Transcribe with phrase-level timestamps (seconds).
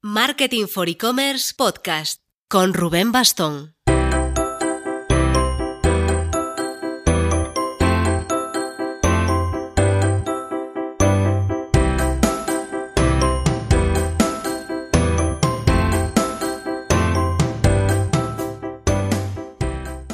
[0.00, 3.74] Marketing for E-Commerce Podcast con Rubén Bastón.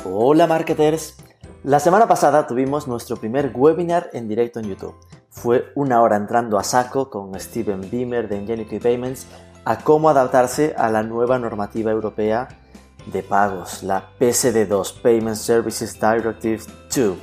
[0.02, 1.16] Hola marketers.
[1.62, 4.94] La semana pasada tuvimos nuestro primer webinar en directo en YouTube.
[5.28, 9.26] Fue una hora entrando a saco con Steven Beamer de Ingenuity Payments
[9.64, 12.48] a cómo adaptarse a la nueva normativa europea
[13.06, 16.62] de pagos, la PSD2, Payment Services Directive
[16.94, 17.16] 2.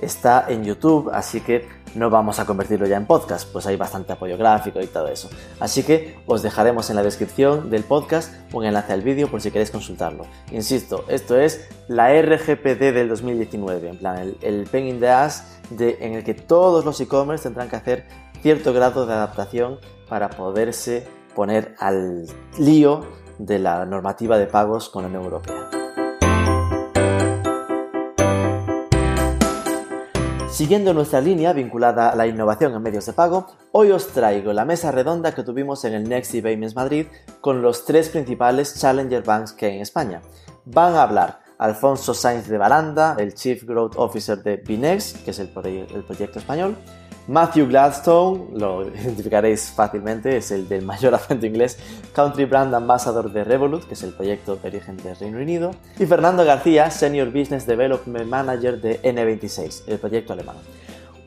[0.00, 4.12] Está en YouTube, así que no vamos a convertirlo ya en podcast, pues hay bastante
[4.12, 5.28] apoyo gráfico y todo eso.
[5.58, 9.50] Así que os dejaremos en la descripción del podcast un enlace al vídeo por si
[9.50, 10.26] queréis consultarlo.
[10.52, 15.98] Insisto, esto es la RGPD del 2019, en plan el, pain in the ass de,
[16.00, 18.06] en el que todos los e-commerce tendrán que hacer
[18.42, 19.78] cierto grado de adaptación
[20.08, 22.26] para poderse poner al
[22.58, 23.06] lío
[23.38, 25.70] de la normativa de pagos con la Unión Europea.
[30.50, 34.64] Siguiendo nuestra línea vinculada a la innovación en medios de pago, hoy os traigo la
[34.64, 37.06] mesa redonda que tuvimos en el Next Payments Madrid
[37.40, 40.20] con los tres principales Challenger Banks que hay en España.
[40.64, 45.38] Van a hablar Alfonso Sainz de Baranda, el Chief Growth Officer de Binex, que es
[45.38, 46.76] el, el proyecto español,
[47.28, 51.78] Matthew Gladstone, lo identificaréis fácilmente, es el del mayor acento inglés,
[52.12, 56.06] Country Brand Ambassador de Revolut, que es el proyecto de origen de Reino Unido, y
[56.06, 60.56] Fernando García, Senior Business Development Manager de N26, el proyecto alemán.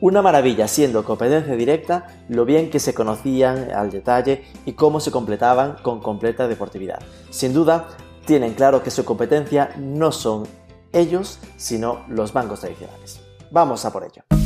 [0.00, 5.12] Una maravilla, siendo competencia directa, lo bien que se conocían al detalle y cómo se
[5.12, 6.98] completaban con completa deportividad.
[7.30, 7.86] Sin duda,
[8.26, 10.48] tienen claro que su competencia no son
[10.92, 13.20] ellos, sino los bancos tradicionales.
[13.52, 14.41] Vamos a por ello.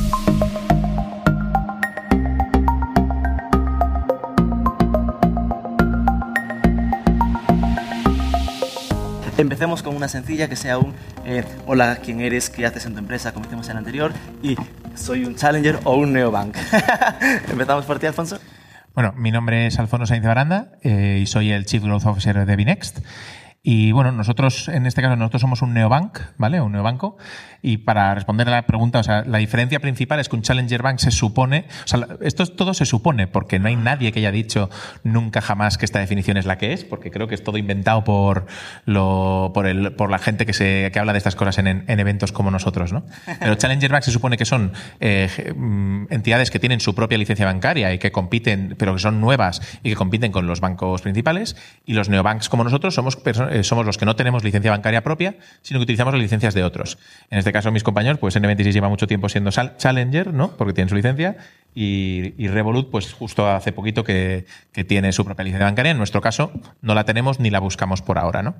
[9.38, 10.94] Empecemos con una sencilla que sea un
[11.26, 12.48] eh, hola, ¿quién eres?
[12.48, 13.32] ¿Qué haces en tu empresa?
[13.32, 14.12] Como hicimos en el anterior.
[14.42, 14.56] Y
[14.94, 16.56] soy un challenger o un neobank.
[17.50, 18.38] Empezamos por ti, Alfonso.
[18.94, 22.56] Bueno, mi nombre es Alfonso Sainz Baranda eh, y soy el Chief Growth Officer de
[22.56, 23.00] Binext.
[23.62, 26.60] Y bueno, nosotros, en este caso, nosotros somos un neobank, ¿vale?
[26.60, 27.16] Un neobanco.
[27.62, 30.82] Y para responder a la pregunta, o sea, la diferencia principal es que un Challenger
[30.82, 34.30] Bank se supone, o sea, esto todo se supone, porque no hay nadie que haya
[34.30, 34.70] dicho
[35.02, 38.04] nunca jamás que esta definición es la que es, porque creo que es todo inventado
[38.04, 38.46] por
[38.84, 42.00] lo, por el, por la gente que se, que habla de estas cosas en, en
[42.00, 43.04] eventos como nosotros, ¿no?
[43.40, 45.28] Pero Challenger Bank se supone que son eh,
[46.10, 49.90] entidades que tienen su propia licencia bancaria y que compiten, pero que son nuevas y
[49.90, 51.56] que compiten con los bancos principales.
[51.84, 55.02] Y los neobanks como nosotros somos personas eh, somos los que no tenemos licencia bancaria
[55.02, 56.98] propia, sino que utilizamos las licencias de otros.
[57.30, 60.56] En este caso, mis compañeros, pues N26 lleva mucho tiempo siendo Challenger, ¿no?
[60.56, 61.36] Porque tienen su licencia,
[61.78, 64.46] y, Revolut, pues justo hace poquito que,
[64.86, 65.92] tiene su propia licencia bancaria.
[65.92, 66.50] En nuestro caso,
[66.80, 68.54] no la tenemos ni la buscamos por ahora, ¿no?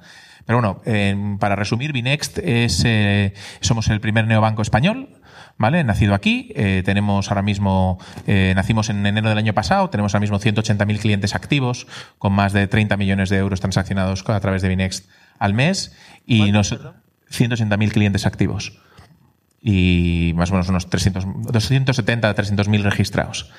[0.44, 5.08] Pero bueno, para resumir, Binext es, eh, somos el primer neobanco español
[5.56, 5.82] ¿vale?
[5.84, 10.22] Nacido aquí, eh, tenemos ahora mismo, eh, nacimos en enero del año pasado, tenemos ahora
[10.22, 11.87] mismo 180.000 clientes activos,
[12.19, 16.53] con más de 30 millones de euros transaccionados a través de Binext al mes, y
[16.53, 18.81] nos, 180.000 clientes activos.
[19.60, 23.50] Y más o menos unos 300, 270 a 300.000 registrados.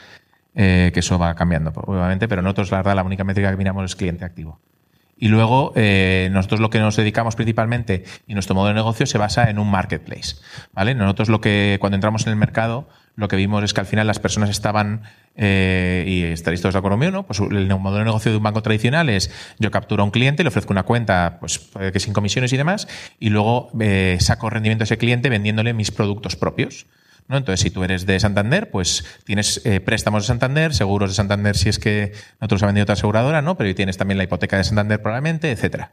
[0.60, 3.86] Eh, que eso va cambiando, obviamente, pero nosotros, la verdad, la única métrica que miramos
[3.86, 4.60] es cliente activo.
[5.18, 9.18] Y luego, eh, nosotros lo que nos dedicamos principalmente y nuestro modelo de negocio se
[9.18, 10.36] basa en un marketplace.
[10.74, 10.94] ¿vale?
[10.94, 14.06] Nosotros lo que, cuando entramos en el mercado, lo que vimos es que al final
[14.06, 15.02] las personas estaban,
[15.36, 17.26] eh, y estaréis todos de acuerdo conmigo, ¿no?
[17.26, 20.44] Pues el modelo de negocio de un banco tradicional es yo capturo a un cliente,
[20.44, 21.60] le ofrezco una cuenta, pues
[21.92, 22.88] que sin comisiones y demás,
[23.20, 26.86] y luego eh, saco rendimiento a ese cliente vendiéndole mis productos propios.
[27.30, 31.58] Entonces, si tú eres de Santander, pues tienes eh, préstamos de Santander, seguros de Santander
[31.58, 33.58] si es que nosotros ha vendido otra aseguradora, ¿no?
[33.58, 35.92] Pero tienes también la hipoteca de Santander probablemente, etcétera.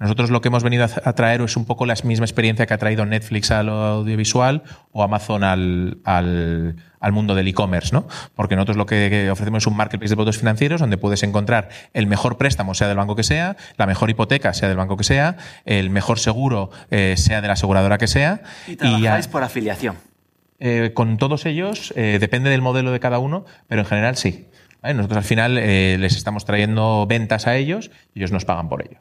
[0.00, 2.78] Nosotros lo que hemos venido a traer es un poco la misma experiencia que ha
[2.78, 8.08] traído Netflix al audiovisual o Amazon al, al, al mundo del e-commerce, ¿no?
[8.34, 12.08] Porque nosotros lo que ofrecemos es un marketplace de productos financieros donde puedes encontrar el
[12.08, 15.36] mejor préstamo, sea del banco que sea, la mejor hipoteca, sea del banco que sea,
[15.64, 18.42] el mejor seguro, eh, sea de la aseguradora que sea.
[18.66, 19.96] Y trabajáis por afiliación.
[20.60, 24.48] Eh, con todos ellos, eh, depende del modelo de cada uno, pero en general sí.
[24.82, 28.82] Nosotros al final eh, les estamos trayendo ventas a ellos y ellos nos pagan por
[28.82, 28.98] ello.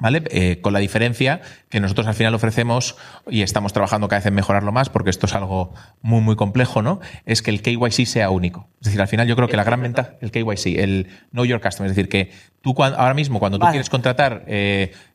[0.00, 0.60] ¿Vale?
[0.60, 1.40] con la diferencia
[1.70, 2.94] que nosotros al final ofrecemos
[3.28, 6.82] y estamos trabajando cada vez en mejorarlo más porque esto es algo muy muy complejo,
[6.82, 7.00] ¿no?
[7.26, 8.68] Es que el KYC sea único.
[8.80, 11.60] Es decir, al final yo creo que la gran ventaja, el KYC, el Know Your
[11.60, 12.30] Customer, es decir, que
[12.60, 14.44] tú ahora mismo cuando tú quieres contratar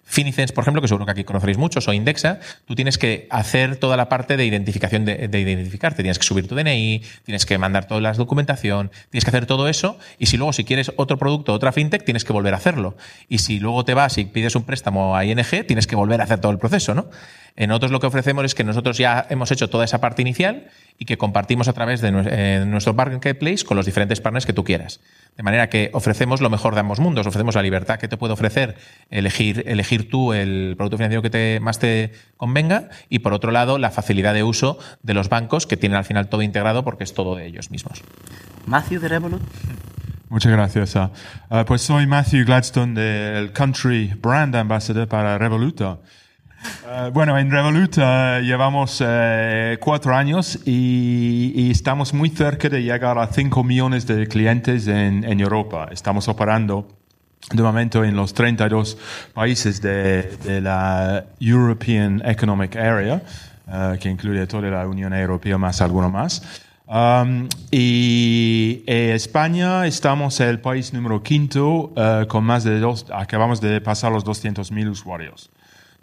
[0.05, 3.77] Finicens, por ejemplo, que seguro que aquí conoceréis muchos, o Indexa, tú tienes que hacer
[3.77, 6.03] toda la parte de identificación de, de, identificarte.
[6.03, 9.67] Tienes que subir tu DNI, tienes que mandar toda la documentación, tienes que hacer todo
[9.67, 9.97] eso.
[10.19, 12.95] Y si luego, si quieres otro producto, otra fintech, tienes que volver a hacerlo.
[13.29, 16.25] Y si luego te vas y pides un préstamo a ING, tienes que volver a
[16.25, 17.07] hacer todo el proceso, ¿no?
[17.55, 20.67] En otros lo que ofrecemos es que nosotros ya hemos hecho toda esa parte inicial
[20.97, 24.63] y que compartimos a través de eh, nuestro marketplace con los diferentes partners que tú
[24.63, 25.01] quieras.
[25.38, 28.33] De manera que ofrecemos lo mejor de ambos mundos, ofrecemos la libertad que te puede
[28.33, 28.75] ofrecer
[29.09, 33.77] elegir, elegir tú el producto financiero que te, más te convenga y por otro lado
[33.77, 37.13] la facilidad de uso de los bancos que tienen al final todo integrado porque es
[37.13, 38.01] todo de ellos mismos.
[38.65, 39.41] Matthew de Revolut.
[40.29, 40.95] Muchas gracias.
[40.95, 41.11] Uh,
[41.67, 45.99] pues soy Matthew Gladstone del Country Brand Ambassador para Revoluta.
[46.63, 52.81] Uh, bueno, en Revolut uh, llevamos uh, cuatro años y, y, estamos muy cerca de
[52.81, 55.89] llegar a 5 millones de clientes en, en, Europa.
[55.92, 56.88] Estamos operando
[57.51, 58.98] de momento en los 32
[59.33, 63.21] países de, de la European Economic Area,
[64.00, 66.62] que incluye toda la Unión Europea más alguno más.
[66.86, 71.92] Um, y en España estamos el país número quinto
[72.30, 75.50] con más de dos, acabamos de pasar los 200.000 usuarios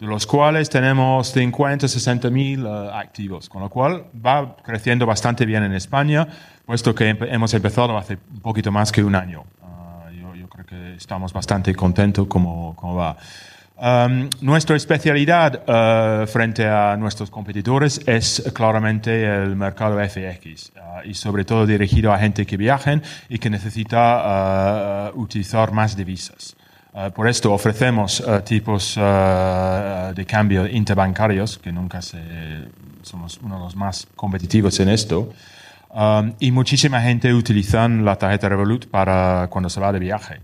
[0.01, 5.45] de los cuales tenemos 50, 60 mil uh, activos, con lo cual va creciendo bastante
[5.45, 6.27] bien en España,
[6.65, 9.43] puesto que hemos empezado hace un poquito más que un año.
[9.61, 13.15] Uh, yo, yo, creo que estamos bastante contentos como, como va.
[14.41, 20.71] Nuestra especialidad uh, frente a nuestros competidores es claramente el mercado FX
[21.03, 26.55] y sobre todo dirigido a gente que viajen y que necesita utilizar más divisas.
[26.93, 32.19] Uh, por esto ofrecemos uh, tipos uh, de cambio interbancarios, que nunca se,
[33.01, 35.29] somos uno de los más competitivos en esto.
[35.89, 40.41] Um, y muchísima gente utiliza la tarjeta Revolut para cuando se va de viaje,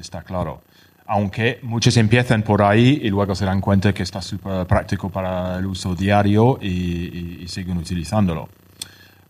[0.00, 0.62] está claro.
[1.06, 5.58] Aunque muchos empiezan por ahí y luego se dan cuenta que está súper práctico para
[5.58, 8.48] el uso diario y, y, y siguen utilizándolo.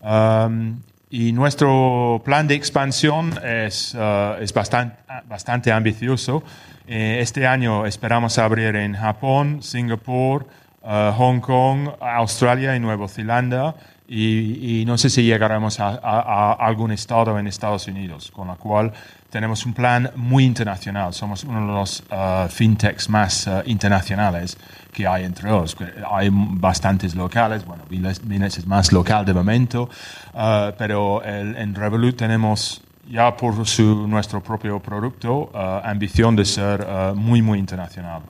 [0.01, 0.79] Um,
[1.13, 4.95] y nuestro plan de expansión es, uh, es bastante,
[5.29, 6.41] bastante ambicioso.
[6.87, 10.47] Eh, este año esperamos abrir en Japón, Singapur,
[10.81, 13.75] uh, Hong Kong, Australia y Nueva Zelanda.
[14.07, 18.91] Y, no sé si llegaremos a, algún estado en Estados Unidos, con lo cual
[19.29, 21.13] tenemos un plan muy internacional.
[21.13, 24.57] Somos uno de los uh, fintechs más internacionales
[24.93, 25.75] que hay entre ellos.
[26.09, 29.89] Hay bastantes locales, bueno, Binance es más local de momento,
[30.33, 36.45] uh, pero el, en Revolut tenemos ya por su, nuestro propio producto uh, ambición de
[36.45, 38.21] ser uh, muy, muy internacional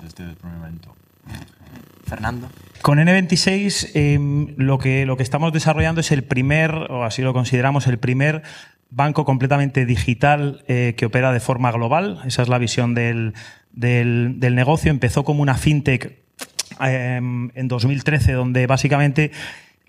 [0.00, 0.94] desde el primer momento.
[2.06, 2.48] Fernando.
[2.82, 7.32] Con N26 eh, lo, que, lo que estamos desarrollando es el primer, o así lo
[7.32, 8.42] consideramos, el primer
[8.90, 12.20] banco completamente digital eh, que opera de forma global.
[12.26, 13.34] Esa es la visión del,
[13.72, 14.90] del, del negocio.
[14.90, 16.18] Empezó como una fintech
[16.84, 17.16] eh,
[17.54, 19.30] en 2013, donde básicamente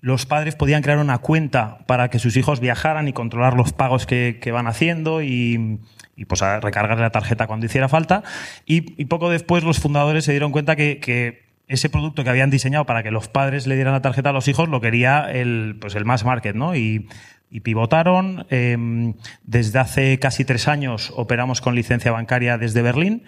[0.00, 4.06] los padres podían crear una cuenta para que sus hijos viajaran y controlar los pagos
[4.06, 5.78] que, que van haciendo y,
[6.14, 8.22] y pues a recargar la tarjeta cuando hiciera falta.
[8.66, 12.50] Y, y poco después los fundadores se dieron cuenta que, que, ese producto que habían
[12.50, 15.78] diseñado para que los padres le dieran la tarjeta a los hijos lo quería el,
[15.80, 16.76] pues el mass market, ¿no?
[16.76, 17.08] Y,
[17.50, 18.46] y pivotaron.
[18.50, 19.14] Eh,
[19.44, 23.22] desde hace casi tres años operamos con licencia bancaria desde Berlín.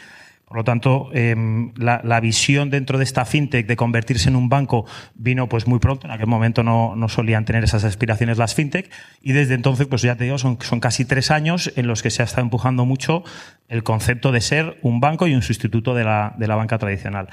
[0.47, 1.35] Por lo tanto, eh,
[1.75, 6.07] la, visión dentro de esta fintech de convertirse en un banco vino pues muy pronto.
[6.07, 8.89] En aquel momento no, no, solían tener esas aspiraciones las fintech.
[9.21, 12.11] Y desde entonces, pues ya te digo, son, son casi tres años en los que
[12.11, 13.25] se ha estado empujando mucho
[13.67, 17.29] el concepto de ser un banco y un sustituto de la, de la banca tradicional.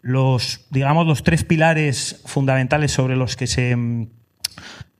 [0.00, 3.76] Los, digamos, los tres pilares fundamentales sobre los que se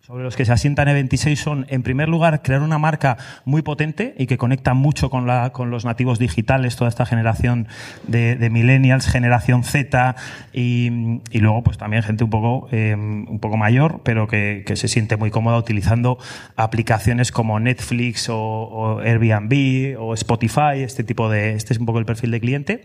[0.07, 4.15] sobre los que se asientan E26 son, en primer lugar, crear una marca muy potente
[4.19, 7.69] y que conecta mucho con, la, con los nativos digitales, toda esta generación
[8.07, 10.15] de, millennials, generación Z
[10.53, 14.77] y, y, luego pues también gente un poco, eh, un poco mayor, pero que, que,
[14.77, 16.19] se siente muy cómoda utilizando
[16.55, 21.99] aplicaciones como Netflix o, o Airbnb o Spotify, este tipo de, este es un poco
[21.99, 22.85] el perfil de cliente.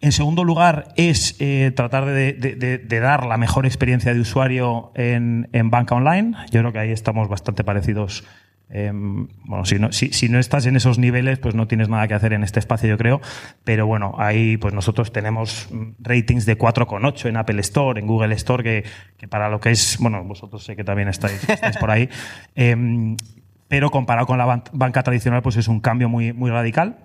[0.00, 5.96] En segundo lugar, es eh, tratar de, dar la mejor experiencia de usuario en, banca
[5.96, 6.36] online.
[6.52, 8.24] Yo creo que ahí estamos bastante parecidos.
[8.70, 12.14] Eh, bueno, si no, si, no, estás en esos niveles, pues no tienes nada que
[12.14, 13.20] hacer en este espacio, yo creo.
[13.64, 18.62] Pero bueno, ahí pues nosotros tenemos ratings de 4,8 en Apple Store, en Google Store,
[18.62, 22.08] que, para lo que es, bueno, vosotros sé que también estáis, estáis por ahí.
[22.60, 23.16] Eh,
[23.68, 26.96] pero comparado con la banca tradicional, pues es un cambio muy radical.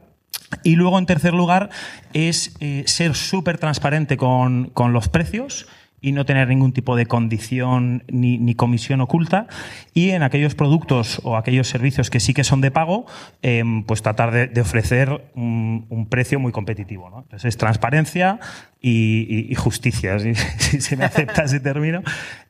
[0.63, 1.69] Y luego, en tercer lugar,
[2.13, 5.67] es eh, ser súper transparente con, con, los precios
[6.03, 9.47] y no tener ningún tipo de condición ni, ni comisión oculta.
[9.93, 13.05] Y en aquellos productos o aquellos servicios que sí que son de pago,
[13.41, 17.09] em, pues tratar de, ofrecer un, precio muy competitivo.
[17.09, 17.19] ¿no?
[17.19, 18.39] Entonces es transparencia
[18.81, 20.19] y, justicia,
[20.57, 22.03] si, se me acepta ese término.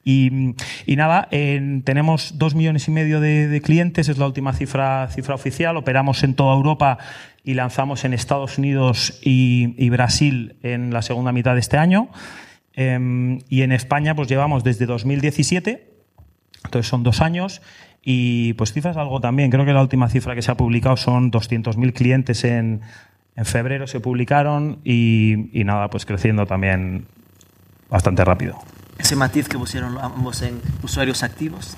[0.04, 0.56] Y,
[0.88, 5.08] y nada, en- tenemos dos millones y medio de, de clientes, es la última cifra,
[5.10, 5.78] cifra oficial.
[5.78, 6.98] Operamos en toda Europa
[7.44, 12.10] y lanzamos en Estados Unidos y, y Brasil en la segunda mitad de este año.
[12.74, 15.90] Em, y en España pues llevamos desde 2017,
[16.66, 17.62] entonces son dos años.
[18.06, 21.32] Y pues cifras algo también, creo que la última cifra que se ha publicado son
[21.32, 22.82] 200.000 clientes en,
[23.36, 27.08] en febrero se publicaron y, y nada, pues creciendo también
[27.90, 28.60] bastante rápido.
[28.98, 31.78] Ese matiz que pusieron ambos en usuarios activos,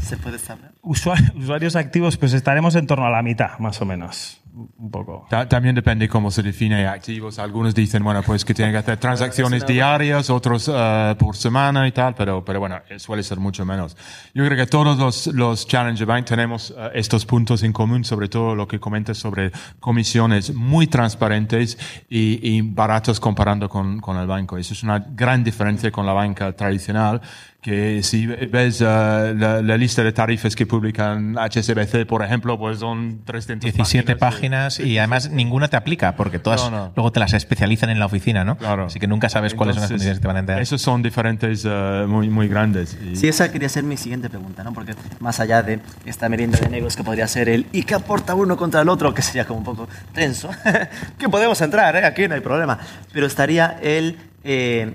[0.00, 0.70] ¿se puede saber?
[0.82, 4.40] Usuarios, usuarios activos, pues estaremos en torno a la mitad, más o menos.
[4.58, 5.26] Un poco.
[5.28, 7.38] Ta- También depende cómo se define activos.
[7.38, 11.92] Algunos dicen, bueno, pues que tienen que hacer transacciones diarias, otros eh, por semana y
[11.92, 13.94] tal, pero, pero bueno, eh, suele ser mucho menos.
[14.32, 18.28] Yo creo que todos los, los Challenger Bank tenemos eh, estos puntos en común, sobre
[18.30, 21.76] todo lo que comentas sobre comisiones muy transparentes
[22.08, 24.56] y, y baratos comparando con, con el banco.
[24.56, 27.20] Eso es una gran diferencia con la banca tradicional
[27.66, 32.78] que si ves eh, la, la lista de tarifas que publican HSBC, por ejemplo, pues
[32.78, 34.76] son 300 17 páginas.
[34.76, 36.92] páginas y además ninguna te aplica porque todas No, no.
[36.94, 38.56] luego te las especializan en la oficina, ¿no?
[38.56, 38.84] Claro.
[38.86, 40.62] Así que nunca sabes cuáles son las Entonces, condiciones que te van a entrar.
[40.62, 42.96] Esos son diferentes eh, muy, muy grandes.
[43.04, 44.72] Y- Sí, esa quería ser mi siguiente pregunta, ¿no?
[44.72, 48.36] Porque más allá de esta merienda de negros que podría ser el ¿y qué aporta
[48.36, 49.12] uno contra el otro?
[49.12, 50.50] Que sería como un poco tenso.
[51.18, 52.04] que podemos entrar, ¿eh?
[52.06, 52.78] Aquí no hay problema.
[53.12, 54.16] Pero estaría el...
[54.44, 54.94] eh,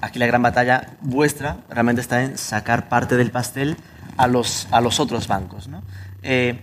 [0.00, 3.76] aquí la gran batalla vuestra realmente está en sacar parte del pastel
[4.16, 5.82] a los, a los otros bancos, ¿no?
[6.22, 6.60] Eh,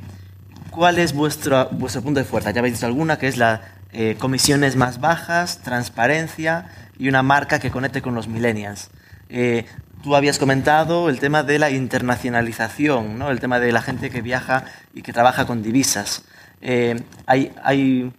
[0.72, 2.52] ¿Cuál es vuestro, vuestro punto de fuerza?
[2.52, 3.62] Ya habéis dicho alguna, que es la
[3.92, 8.90] eh, comisiones más bajas, transparencia y una marca que conecte con los millennials.
[9.30, 9.66] Eh,
[10.02, 13.30] tú habías comentado el tema de la internacionalización, ¿no?
[13.30, 16.24] el tema de la gente que viaja y que trabaja con divisas.
[16.62, 18.12] Eh, hay, hay,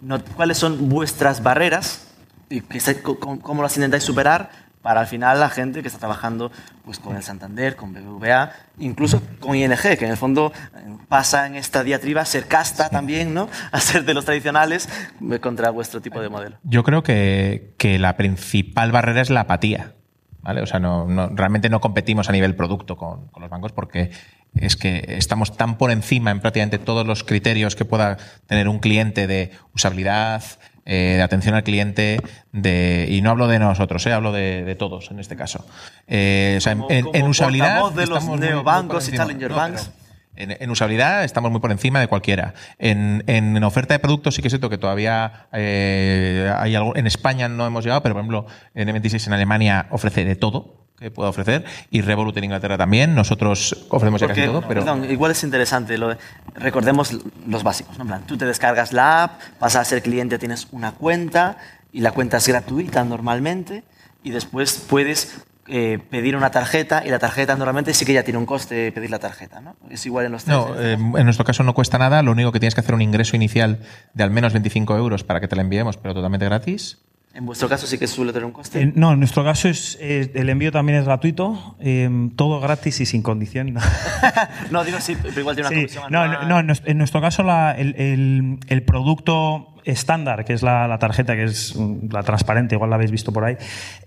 [0.00, 2.08] no- ¿Cuáles son vuestras barreras
[2.50, 4.50] y cómo las intentáis superar
[4.82, 6.50] para al final la gente que está trabajando
[6.84, 11.46] pues, con el Santander, con BBVA, incluso con ING, que en el fondo eh, pasa
[11.46, 13.48] en esta diatriba a ser casta también, ¿no?
[13.72, 14.88] a ser de los tradicionales
[15.30, 16.56] eh, contra vuestro tipo de modelo.
[16.64, 19.94] Yo creo que, que la principal barrera es la apatía.
[20.40, 20.60] ¿vale?
[20.60, 24.10] O sea, no, no- realmente no competimos a nivel producto con, con los bancos porque
[24.56, 28.16] es que estamos tan por encima en prácticamente todos los criterios que pueda
[28.48, 30.42] tener un cliente de usabilidad,
[30.84, 32.18] eh, de atención al cliente,
[32.52, 35.64] de, y no hablo de nosotros, eh, hablo de, de todos en este caso.
[36.06, 37.92] Eh, o sea, en- Como- en, como en usabilidad.
[37.92, 39.90] de los neobancos y challenger No, banks.
[40.34, 42.54] en, en usabilidad estamos muy por encima de cualquiera.
[42.78, 46.96] En, en- en oferta de productos sí que es cierto que todavía eh, hay algo.
[46.96, 50.81] En España no hemos llegado, pero por ejemplo, en M26 en Alemania ofrece de todo
[51.02, 53.14] que pueda ofrecer y Revolut en Inglaterra también.
[53.14, 56.16] Nosotros ofrecemos ya casi todo, pero perdón, igual es interesante, lo de-
[56.54, 57.16] recordemos
[57.46, 58.02] los básicos, ¿no?
[58.04, 61.56] En plan, tú te descargas la app, pasas a ser cliente, tienes una cuenta
[61.92, 63.84] y la cuenta es gratuita normalmente
[64.22, 68.38] y después puedes eh, pedir una tarjeta y la tarjeta normalmente sí que ya tiene
[68.38, 69.76] un coste pedir la tarjeta, ¿no?
[69.90, 70.56] Es igual en los tres.
[70.56, 72.22] no, eh, en nuestro caso no cuesta nada.
[72.22, 73.80] Lo único que tienes que hacer un ingreso inicial
[74.14, 76.98] de al menos 25 euros para que te la enviemos, pero totalmente gratis.
[77.34, 78.82] En vuestro caso sí que suele tener un coste.
[78.82, 83.00] Eh, no, en nuestro caso es, eh, el envío también es gratuito, eh, todo gratis
[83.00, 83.72] y sin condición.
[84.70, 86.48] no, digo sí, pero igual tiene una Sí, comisión no, anual.
[86.48, 90.88] no, en nues- en nuestro caso la- el, el- el producto estándar, que es la,
[90.88, 93.56] la tarjeta, que es mm, la transparente, igual la habéis visto por ahí,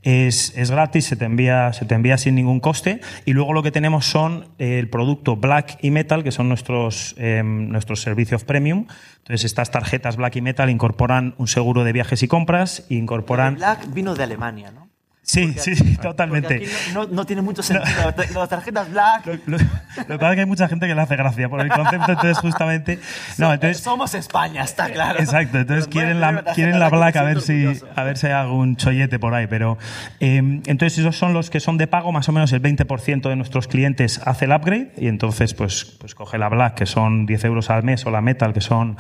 [0.03, 3.01] es, es gratis, se te, envía, se te envía sin ningún coste.
[3.25, 7.15] Y luego lo que tenemos son eh, el producto Black y Metal, que son nuestros,
[7.17, 8.87] eh, nuestros servicios premium.
[9.17, 13.55] Entonces, estas tarjetas Black y Metal incorporan un seguro de viajes y compras, incorporan...
[13.55, 14.84] Black vino de Alemania, ¿no?
[15.27, 16.55] Sí, sí, Porque totalmente.
[16.55, 18.13] aquí no, no- no tiene mucho sentido.
[18.35, 19.25] Las tarjetas Black.
[19.25, 21.59] Lo, lo- lo que pasa es que hay mucha gente que le hace gracia por
[21.61, 22.99] el concepto, entonces justamente...
[23.39, 23.79] No, entonces...
[23.81, 25.19] Somos España, está claro.
[25.19, 27.65] Exacto, entonces quieren la, quieren la Black a ver, si,
[27.95, 29.47] a ver si hay algún chollete por ahí.
[29.47, 29.79] Pero,
[30.19, 33.35] eh, entonces esos son los que son de pago, más o menos el 20% de
[33.35, 37.45] nuestros clientes hace el upgrade y entonces pues, pues coge la Black, que son 10
[37.45, 38.95] euros al mes, o la Metal, que son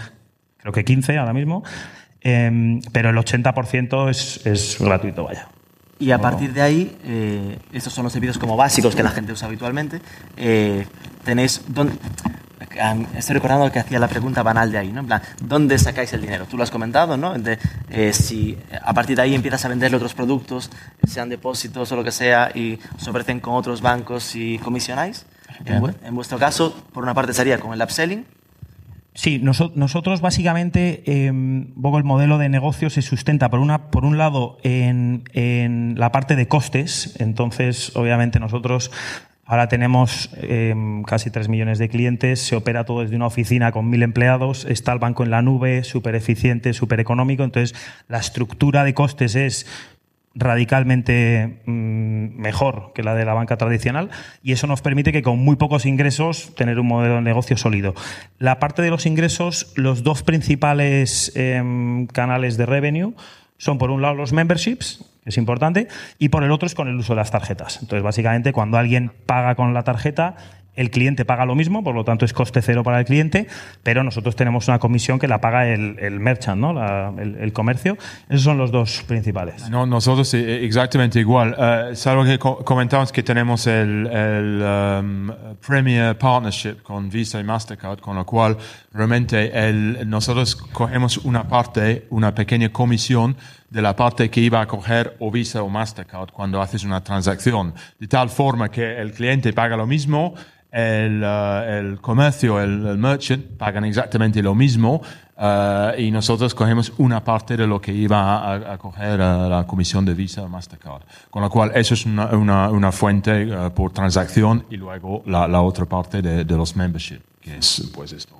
[0.57, 1.63] creo que 15 ahora mismo.
[2.21, 5.49] Eh, pero el 80% es, es gratuito, vaya.
[5.97, 9.31] Y a partir de ahí, eh, estos son los servicios como básicos que la gente
[9.31, 10.01] usa habitualmente.
[10.37, 10.85] Eh,
[11.23, 11.61] tenéis.
[11.67, 11.93] dónde-
[13.17, 14.99] Estoy recordando que hacía la pregunta banal de ahí, ¿no?
[14.99, 16.45] En plan, ¿dónde sacáis el dinero?
[16.45, 17.33] Tú lo has comentado, ¿no?
[17.39, 17.57] De,
[17.89, 20.69] eh, si a partir de ahí empiezas a venderle otros productos,
[21.07, 25.25] sean depósitos o lo que sea, y se ofrecen con otros bancos y comisionáis.
[25.63, 28.25] En, en vuestro caso, por una parte sería con el upselling,
[29.15, 34.57] Sí, nosotros básicamente, eh, el modelo de negocio se sustenta por, una, por un lado
[34.61, 38.91] en, en la parte de costes, entonces obviamente nosotros
[39.47, 43.87] Ahora tenemos em, casi 3 millones de clientes, se opera todo desde una oficina con
[43.91, 47.43] mil empleados, está el banco en la nube, súper eficiente, súper económico.
[47.43, 49.67] Entonces, la estructura de costes es
[50.35, 54.09] radicalmente mm, mejor que la de la banca tradicional
[54.43, 57.95] y eso nos permite que con muy pocos ingresos tener un modelo de negocio sólido.
[58.37, 63.13] La parte de los ingresos, los dos principales em, canales de revenue
[63.57, 65.87] son por un lado los memberships, es importante,
[66.19, 67.79] y por el otro es con el uso de las tarjetas.
[67.81, 70.35] Entonces, básicamente, cuando alguien paga con la tarjeta,
[70.75, 73.47] el cliente paga lo mismo, por lo tanto es coste cero para el cliente,
[73.83, 77.19] pero nosotros tenemos una comisión que la paga el, el merchant, ¿no?
[77.19, 77.97] el, comercio.
[78.29, 79.69] Esos son los dos principales.
[79.69, 81.55] No, nosotros eh, exactamente igual.
[81.57, 85.31] Uh, salvo que comentamos que tenemos el, el um,
[85.65, 88.57] Premier Partnership con Visa y Mastercard, con lo cual
[88.93, 93.35] realmente el, nosotros cogemos una parte, una pequeña comisión
[93.69, 97.73] de la parte que iba a coger o Visa o Mastercard cuando haces una transacción,
[97.99, 100.33] de tal forma que el cliente paga lo mismo,
[100.75, 105.01] el, uh, el comercio, el, el, merchant pagan exactamente lo mismo
[105.37, 109.63] uh, y nosotros cogemos una parte de lo que iba a, a coger uh, la
[109.65, 111.03] comisión de Visa Mastercard.
[111.29, 115.61] Con lo cual, eso es una, una, una fuente por transacción y luego la, la
[115.61, 118.35] otra parte de, de, los membership, que es pues esto.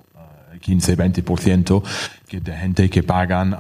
[0.56, 1.84] 15-20%
[2.42, 3.52] de gente que pagan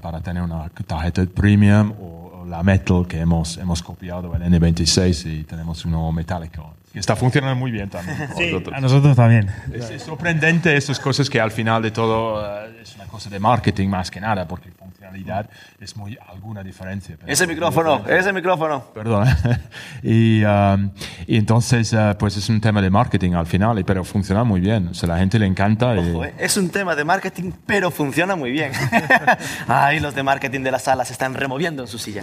[0.00, 5.44] para tener una tarjeta premium o, la metal que hemos, hemos copiado el N26 y
[5.44, 8.28] tenemos uno metálico está funcionando muy bien también.
[8.36, 9.50] Sí, a nosotros también.
[9.72, 13.88] Es, sorprendente estas cosas que al final de todo uh, es una cosa de marketing
[13.88, 15.48] más que nada, porque funcionalidad
[15.80, 17.16] es muy alguna diferencia.
[17.26, 18.84] ese micrófono, ese micrófono.
[18.92, 19.26] Perdón.
[20.02, 20.90] y, um,
[21.26, 24.88] y, entonces, uh, pues es un tema de marketing al final, pero funciona muy bien.
[24.88, 25.92] O sea, la gente le encanta.
[25.92, 28.72] Ojo, eh, Es un tema de marketing, pero funciona muy bien.
[29.68, 32.22] Ay, los de marketing de la sala se están removiendo en su silla.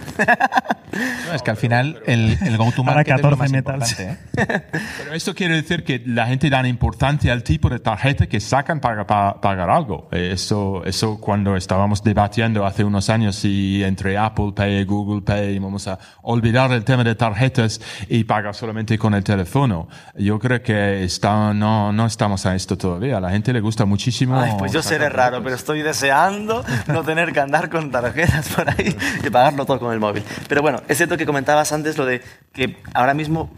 [1.28, 4.02] no, es que al final el, el go-to-market es lo más importante.
[4.02, 4.16] ¿eh?
[4.98, 8.80] Pero esto quiere decir que la gente da importancia al tipo de tarjeta que sacan
[8.80, 10.08] para, pagar algo.
[10.12, 15.22] Eh, eso, eso cuando estábamos debatiendo hace unos años si entre Apple Pay y Google
[15.22, 19.88] Pay vamos a olvidar el tema de tarjetas y pagar solamente con el teléfono.
[20.16, 23.18] Yo creo que está, no, no estamos a esto todavía.
[23.18, 24.38] A la gente le gusta muchísimo.
[24.38, 28.68] Ay, pues yo seré raro, pero estoy deseando no tener que andar con tarjetas por
[28.68, 30.22] ahí y pagarlo todo con el móvil.
[30.48, 33.50] Pero bueno, es cierto que comentabas antes lo de que ahora mismo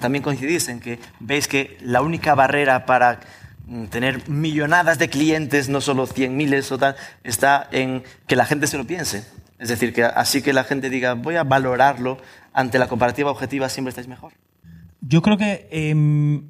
[0.00, 3.20] también coincidís en que veis que la única barrera para
[3.66, 8.44] mm, tener millonadas de clientes, no solo cien miles o tal, está en que la
[8.44, 9.24] gente se lo piense.
[9.58, 12.18] Es decir, que así que la gente diga, voy a valorarlo
[12.52, 14.32] ante la comparativa objetiva, siempre estáis mejor.
[15.00, 16.42] Yo creo que em,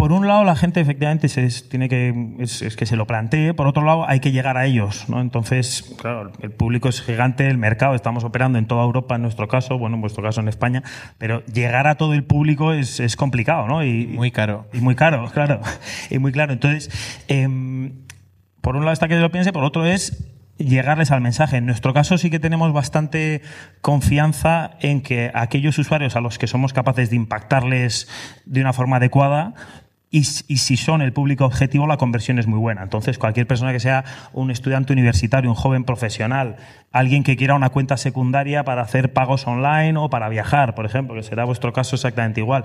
[0.00, 3.66] por un lado, la gente efectivamente se, tiene que, es, que se lo plantee, por
[3.66, 5.10] otro lado, hay que llegar a ellos.
[5.10, 5.20] ¿no?
[5.20, 9.46] Entonces, claro, el público es gigante, el mercado, estamos operando en toda Europa en nuestro
[9.46, 10.82] caso, bueno, en vuestro caso en España,
[11.18, 13.84] pero llegar a todo el público es, es complicado, ¿no?
[13.84, 14.64] Y, muy caro.
[14.72, 15.60] Y muy caro, claro.
[16.10, 16.54] y muy claro.
[16.54, 16.88] Entonces,
[17.28, 17.92] eh,
[18.62, 20.32] por un lado está que lo piense, por otro es
[20.64, 21.56] llegarles al mensaje.
[21.56, 23.42] En nuestro caso sí que tenemos bastante
[23.80, 28.08] confianza en que aquellos usuarios a los que somos capaces de impactarles
[28.44, 29.54] de una forma adecuada
[30.12, 32.82] y, si son el público objetivo, la conversión es muy buena.
[32.82, 36.56] Entonces, cualquier persona que sea un estudiante universitario, un joven profesional,
[36.90, 41.14] alguien que quiera una cuenta secundaria para hacer pagos online o para viajar, por ejemplo,
[41.14, 42.64] que será vuestro caso exactamente igual.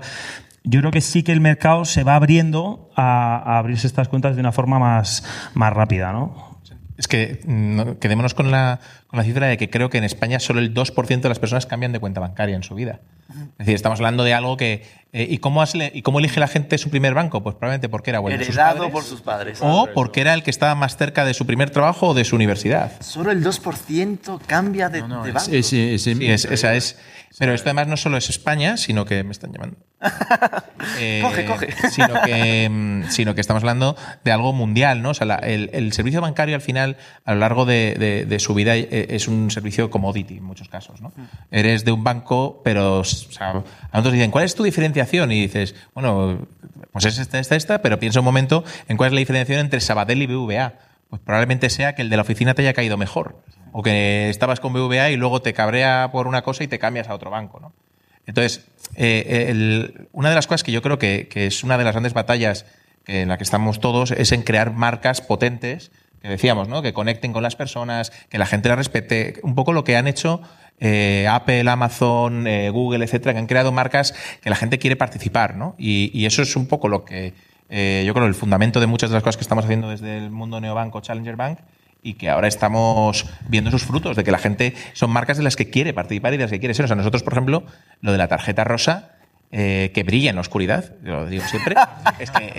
[0.64, 4.40] Yo creo que sí que el mercado se va abriendo a, abrirse estas cuentas de
[4.40, 5.22] una forma más,
[5.54, 6.45] más rápida, ¿no?
[6.96, 7.40] Es que
[8.00, 11.20] quedémonos con la, con la cifra de que creo que en España solo el 2%
[11.20, 13.00] de las personas cambian de cuenta bancaria en su vida.
[13.28, 14.84] Es decir, estamos hablando de algo que...
[15.12, 17.42] Eh, ¿y, cómo ¿Y cómo elige la gente su primer banco?
[17.42, 18.40] Pues probablemente porque era bueno.
[18.40, 19.58] Heredado por sus padres.
[19.62, 22.36] O porque era el que estaba más cerca de su primer trabajo o de su
[22.36, 22.92] universidad.
[23.00, 25.26] Solo el 2% cambia de, banco.
[25.50, 26.96] esa es
[27.38, 29.76] pero esto además no solo es España, sino que me están llamando.
[30.98, 31.68] Eh, coge, coge.
[31.90, 35.10] Sino que, mm, sino que estamos hablando de algo mundial, ¿no?
[35.10, 38.76] O sea, el, servicio bancario al final, a lo largo de, su vida,
[39.08, 41.12] es un servicio commodity en muchos casos, ¿no?
[41.50, 45.32] Eres de un banco, pero o sea, a nosotros dicen, ¿cuál es tu diferenciación?
[45.32, 46.46] Y dices, bueno,
[46.92, 49.80] pues es esta, esta, esta, pero piensa un momento en cuál es la diferenciación entre
[49.80, 50.74] Sabadell y BVA.
[51.10, 53.40] Pues probablemente sea que el de la oficina te haya caído mejor
[53.72, 57.08] o que estabas con BVA y luego te cabrea por una cosa y te cambias
[57.08, 57.60] a otro banco.
[57.60, 57.72] ¿no?
[58.26, 62.14] Entonces, eh, una de las cosas que yo creo que, es una de las grandes
[62.14, 62.66] batallas
[63.06, 65.92] en la que estamos todos es en crear marcas potentes,
[66.26, 66.82] que decíamos, ¿no?
[66.82, 70.06] que conecten con las personas, que la gente las respete, un poco lo que han
[70.06, 70.40] hecho
[70.78, 75.56] eh, Apple, Amazon, eh, Google, etcétera, que han creado marcas que la gente quiere participar,
[75.56, 75.74] ¿no?
[75.78, 77.32] Y, y, eso es un poco lo que
[77.68, 80.30] eh, yo creo, el fundamento de muchas de las cosas que estamos haciendo desde el
[80.30, 81.58] mundo neobanco Challenger Bank
[82.02, 85.56] y que ahora estamos viendo sus frutos, de que la gente son marcas de las
[85.56, 86.84] que quiere participar y de las que quiere ser.
[86.84, 87.64] O sea, nosotros, por ejemplo,
[88.00, 89.15] lo de la tarjeta rosa,
[89.52, 91.76] eh, que brilla en la oscuridad, lo digo siempre,
[92.18, 92.52] es que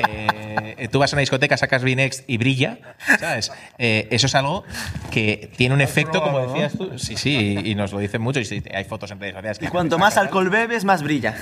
[0.77, 2.77] eh, tú vas a una discoteca, sacas Binext y brilla,
[3.19, 3.51] ¿sabes?
[3.77, 4.63] Eh, eso es algo
[5.11, 8.45] que tiene un efecto, como decías tú, sí, sí, y nos lo dicen mucho, y
[8.45, 9.59] sí, hay fotos en redes sociales.
[9.59, 10.25] que Y cuanto más tal.
[10.27, 11.35] alcohol bebes, más brilla.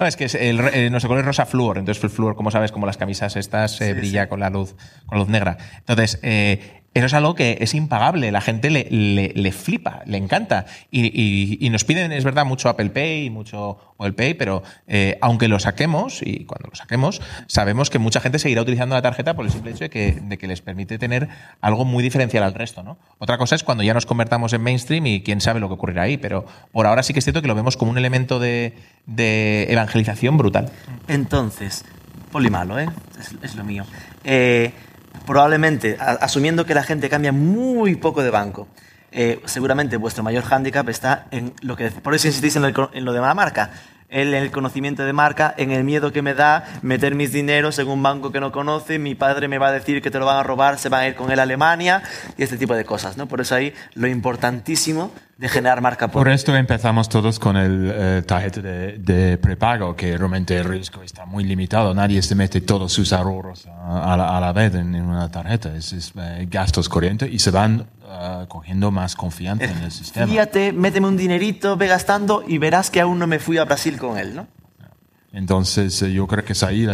[0.00, 2.50] No, es que es el, eh, nuestro color es rosa flúor, entonces el flúor, como
[2.50, 4.74] sabes, como las camisas estas, eh, brilla con la luz,
[5.06, 5.58] con la luz negra.
[5.78, 10.18] Entonces, eh, eso es algo que es impagable, la gente le, le- le flipa, le
[10.18, 10.66] encanta.
[10.90, 15.16] Y, y- nos piden, es verdad, mucho Apple Pay y mucho Google Pay, pero eh,
[15.22, 19.34] aunque lo saquemos, y cuando lo saquemos, sabemos que mucha gente seguirá utilizando la tarjeta
[19.34, 21.28] por el simple hecho de que, de que les permite tener
[21.62, 22.82] algo muy diferencial al resto.
[22.82, 22.98] ¿no?
[23.18, 26.02] Otra cosa es cuando ya nos convertamos en mainstream y quién sabe lo que ocurrirá
[26.02, 28.74] ahí, pero por ahora sí que es cierto que lo vemos como un elemento de,
[29.06, 30.70] de evangelización brutal.
[31.08, 31.84] Entonces,
[32.30, 32.88] polimalo, ¿eh?
[33.18, 33.84] Es, es lo mío.
[34.24, 34.72] Eh,
[35.26, 38.68] probablemente, asumiendo que la gente cambia muy poco de banco,
[39.10, 41.90] eh, seguramente vuestro mayor hándicap está en lo que...
[41.90, 43.70] Por eso insistís en en lo de la marca.
[44.14, 47.88] En el conocimiento de marca, en el miedo que me da meter mis dineros en
[47.88, 50.36] un banco que no conoce, mi padre me va a decir que te lo van
[50.36, 52.02] a robar, se van a ir con él a Alemania
[52.36, 53.26] y este tipo de cosas, ¿no?
[53.26, 58.22] Por eso ahí lo importantísimo de generar marca Por esto empezamos todos con el eh,
[58.24, 61.94] tarjeta de, de prepago, que realmente el riesgo está muy limitado.
[61.94, 65.30] Nadie se mete todos sus ahorros a, a la, a la vez en, en una
[65.30, 65.74] tarjeta.
[65.74, 70.26] Es, es, eh, gastos corrientes y se van eh, cogiendo más confianza en el sistema.
[70.26, 73.96] Fíjate, méteme un dinerito, ve gastando y verás que aún no me fui a Brasil
[73.98, 74.46] con él, ¿no?
[75.32, 76.86] Entonces, eh, yo creo que es ahí.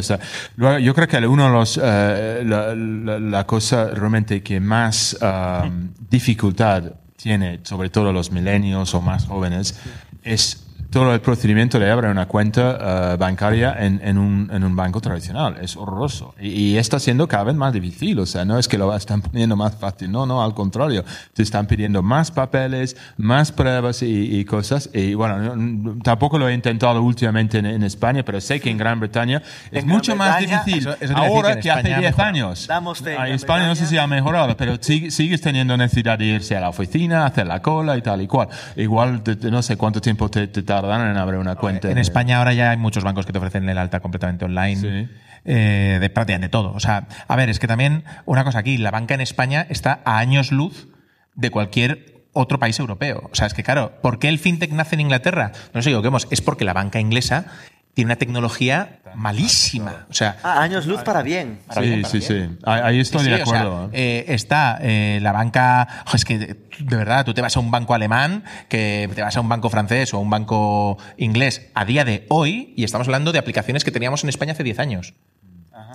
[0.56, 5.16] luego, yo creo que uno de los, eh, la, la- la cosa realmente que más
[5.20, 5.68] ah,
[6.08, 6.84] dificultad
[7.16, 9.80] tiene, sobre todo los milenios o más jóvenes,
[10.22, 14.74] es todo el procedimiento de abrir una cuenta eh, bancaria en, en, un, en un
[14.74, 15.56] banco tradicional.
[15.60, 16.34] Es horroroso.
[16.40, 18.18] Y, y está siendo cada vez más difícil.
[18.20, 20.10] O sea, no es que lo están poniendo más fácil.
[20.10, 21.04] No, no, al contrario.
[21.34, 24.88] Te están pidiendo más papeles, más pruebas y, y cosas.
[24.94, 28.78] Y bueno, no- tampoco lo he intentado últimamente en, en España, pero sé que en
[28.78, 31.80] Gran Bretaña es En mucho Gran más Bretaña- difícil Eso- eso ahora que que, hace
[31.80, 32.28] España ha 10 mejorado.
[32.34, 32.66] años.
[32.66, 33.88] Damos fe en Gran España no sé Bretaña.
[33.90, 37.60] si ha mejorado, pero sigue- sigues teniendo necesidad de irse a la oficina, hacer la
[37.60, 38.48] cola y tal y cual.
[38.76, 41.90] Igual te- no sé cuánto tiempo te, te tardan en abrir una cuenta.
[41.90, 44.76] En España ahora ya hay muchos bancos que te ofrecen el alta completamente online.
[44.76, 45.08] Sí.
[45.44, 46.72] eh, de prácticamente todo.
[46.72, 50.00] O sea, a ver, es que también una cosa aquí, la banca en España está
[50.04, 50.88] a años luz
[51.34, 53.28] de cualquier otro país europeo.
[53.32, 55.52] O sea, es que claro, ¿por qué el fintech nace en Inglaterra?
[55.74, 57.46] No sé, equivocamos, es porque la banca inglesa
[57.94, 60.06] tiene una tecnología malísima.
[60.08, 61.60] O sea, Ah, años luz para bien.
[61.66, 62.50] para Sí, bien, para sí, bien.
[62.58, 62.64] sí.
[62.64, 63.84] Ahí, estoy Sí, de sí, o sea, acuerdo.
[63.86, 63.90] ¿eh?
[63.92, 65.88] eh, está eh, la banca.
[66.06, 66.56] jo, es que de,
[66.96, 70.14] verdad, tú te vas a un banco alemán, que te vas a un banco francés
[70.14, 73.90] o a un banco inglés a día de hoy, y estamos hablando de aplicaciones que
[73.90, 75.14] teníamos en España hace 10 años.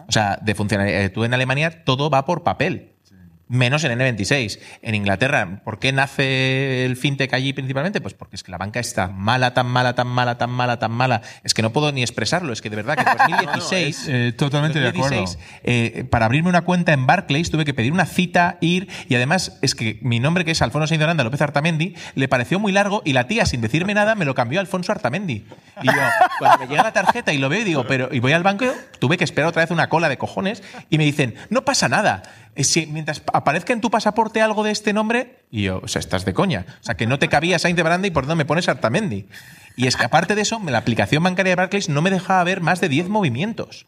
[0.08, 1.12] O sea, de funcionalidad.
[1.12, 2.93] Tú en Alemania todo va por papel.
[3.54, 4.60] Menos en N26.
[4.82, 8.02] En Inglaterra, ¿por qué nace el fintech allí principalmente?
[8.02, 10.92] Pues porque es que la banca está mala, tan mala, tan mala, tan mala, tan
[10.92, 11.22] mala.
[11.44, 12.52] Es que no puedo ni expresarlo.
[12.52, 14.08] Es que de verdad que en 2016.
[14.10, 15.18] Eh, totalmente de acuerdo.
[15.18, 19.14] 2016, eh, para abrirme una cuenta en Barclays tuve que pedir una cita, ir, y
[19.14, 23.04] además es que mi nombre, que es Alfonso Aranda López Artamendi, le pareció muy largo
[23.06, 25.46] y la tía, sin decirme nada, me lo cambió a Alfonso Artamendi.
[25.84, 25.94] Y yo,
[26.40, 28.66] cuando me llega la tarjeta y lo veo y digo, pero, y voy al banco,
[29.00, 32.24] tuve que esperar otra vez una cola de cojones y me dicen, no pasa nada.
[32.58, 36.26] Si, mientras aparezca en tu pasaporte algo de este nombre, y yo, o sea, estás
[36.26, 36.66] de coña.
[36.82, 39.28] O sea, que no te cabía Sainz de Aranda y por dónde me pones Artamendi.
[39.76, 42.62] Y es que aparte de eso, la aplicación bancaria de Barclays no me dejaba ver
[42.62, 43.88] más de 10 movimientos.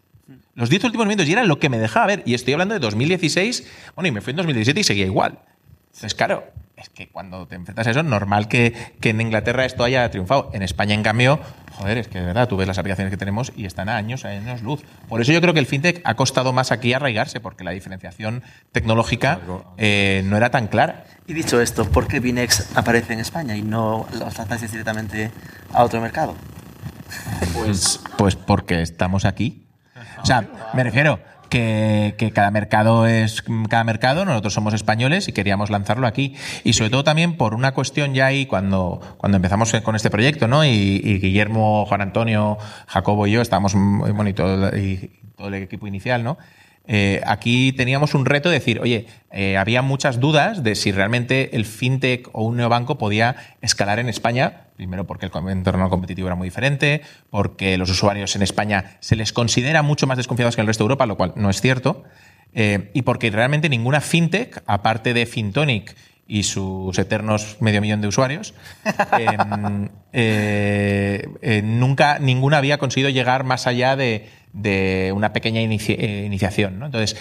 [0.56, 2.23] Los 10 últimos movimientos y era lo que me dejaba ver.
[2.25, 3.67] Y estoy hablando de 2016.
[3.95, 5.39] Bueno, y me fui en 2017 y seguía igual.
[5.88, 6.45] Entonces, claro,
[6.85, 10.51] es que cuando te enfrentas a eso, normal que, que en Inglaterra esto haya triunfado.
[10.53, 11.39] En España, en cambio,
[11.71, 14.23] joder, es que de verdad, tú ves las aplicaciones que tenemos y están a años,
[14.23, 14.83] a años luz.
[15.09, 18.43] Por eso yo creo que el fintech ha costado más aquí arraigarse, porque la diferenciación
[18.71, 19.39] tecnológica
[19.77, 21.05] eh, no era tan clara.
[21.25, 25.31] Y dicho esto, ¿por qué Binex aparece en España y no los tratáis directamente
[25.73, 26.35] a otro mercado?
[27.53, 29.65] Pues, pues porque estamos aquí.
[30.21, 31.19] O sea, me refiero
[31.55, 36.35] que, cada mercado es cada mercado, nosotros somos españoles y queríamos lanzarlo aquí.
[36.63, 40.47] Y sobre todo también por una cuestión ya ahí cuando, cuando empezamos con este proyecto,
[40.47, 40.65] ¿no?
[40.65, 45.87] Y, y Guillermo, Juan Antonio, Jacobo y yo estábamos muy todo, y todo el equipo
[45.87, 46.37] inicial, ¿no?
[46.87, 51.55] Eh, aquí teníamos un reto de decir, oye, eh, había muchas dudas de si realmente
[51.55, 54.67] el fintech o un neobanco podía escalar en España.
[54.75, 59.33] Primero porque el entorno competitivo era muy diferente, porque los usuarios en España se les
[59.33, 62.03] considera mucho más desconfiados que en el resto de Europa, lo cual no es cierto.
[62.53, 65.95] Eh, y porque realmente ninguna fintech, aparte de Fintonic
[66.27, 68.53] y sus eternos medio millón de usuarios,
[70.13, 76.79] eh, nunca ninguna había conseguido llegar más allá de, de una pequeña eh, iniciación.
[76.79, 76.85] ¿no?
[76.87, 77.17] Entonces,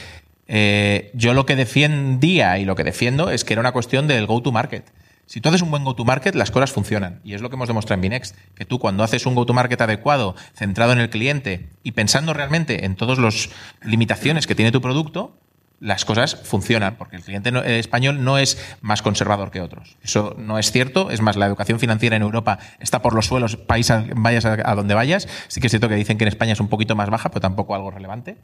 [0.47, 4.27] eh, yo lo que defendía y lo que defiendo es que era una cuestión del
[4.27, 4.85] go-to-market.
[5.27, 7.21] Si tú haces un buen go-to-market, las cosas funcionan.
[7.25, 8.37] Y es lo que hemos demostrado en Binext.
[8.55, 12.95] Que tú cuando haces un go-to-market adecuado, centrado en el cliente y pensando realmente en
[12.95, 13.49] todas las
[13.83, 15.37] limitaciones que tiene tu producto,
[15.85, 19.97] las cosas funcionan, porque el cliente no- eh, español no es más conservador que otros.
[20.03, 21.11] Eso no es cierto.
[21.11, 24.57] Es más, la educación financiera en Europa está por los suelos, país a- vayas a,
[24.65, 25.29] a donde vayas.
[25.49, 27.41] Sí que es cierto que dicen que en España es un poquito más baja, pero
[27.43, 28.37] tampoco algo relevante.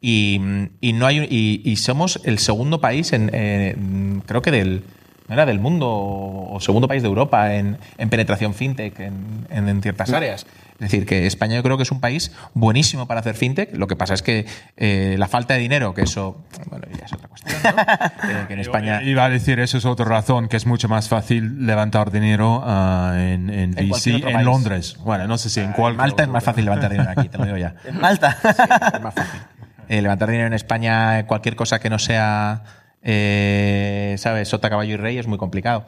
[0.00, 0.40] Y,
[0.80, 4.84] y no hay, y, y somos el segundo país, en, en- creo que del,
[5.28, 9.68] no era del mundo o segundo país de Europa en, en penetración fintech en, en-
[9.68, 10.46] en ciertas áreas.
[10.78, 13.74] Es decir, que España yo creo que es un país buenísimo para hacer fintech.
[13.74, 17.12] Lo que pasa es que eh, la falta de dinero, que eso, bueno, ya es
[17.12, 17.82] otra cuestión, ¿no?
[18.26, 19.02] Eh, que en España...
[19.02, 23.14] Iba a decir, eso es otra razón, que es mucho más fácil levantar dinero ah,
[23.16, 24.44] en, en En otro en.
[24.44, 24.96] Londres.
[25.00, 25.92] Bueno, no sé si en cuál.
[25.92, 27.74] En Malta es más fácil levantar dinero aquí, te lo digo ya.
[27.86, 28.36] En Malta.
[28.94, 29.40] es más fácil.
[29.88, 32.64] Eh, levantar dinero en España, cualquier cosa que no sea,
[33.02, 34.48] eh, ¿sabes?
[34.48, 35.86] Sota, caballo y rey es muy complicado.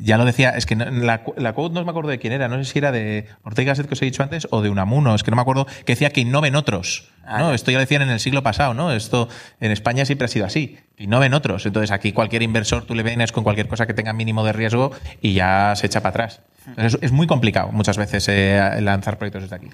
[0.00, 2.62] Ya lo decía, es que la, la quote no me acuerdo de quién era, no
[2.62, 5.24] sé si era de Ortega Gasset que os he dicho antes o de Unamuno, es
[5.24, 7.08] que no me acuerdo, que decía que innoven otros.
[7.26, 7.52] Ah.
[7.52, 8.92] Esto ya lo decían en el siglo pasado, ¿no?
[8.92, 9.28] Esto
[9.60, 11.66] en España siempre ha sido así, innoven otros.
[11.66, 14.92] Entonces aquí cualquier inversor tú le vienes con cualquier cosa que tenga mínimo de riesgo
[15.20, 16.40] y ya se echa para atrás.
[16.68, 19.68] Entonces, es, muy complicado muchas veces eh, lanzar proyectos desde aquí.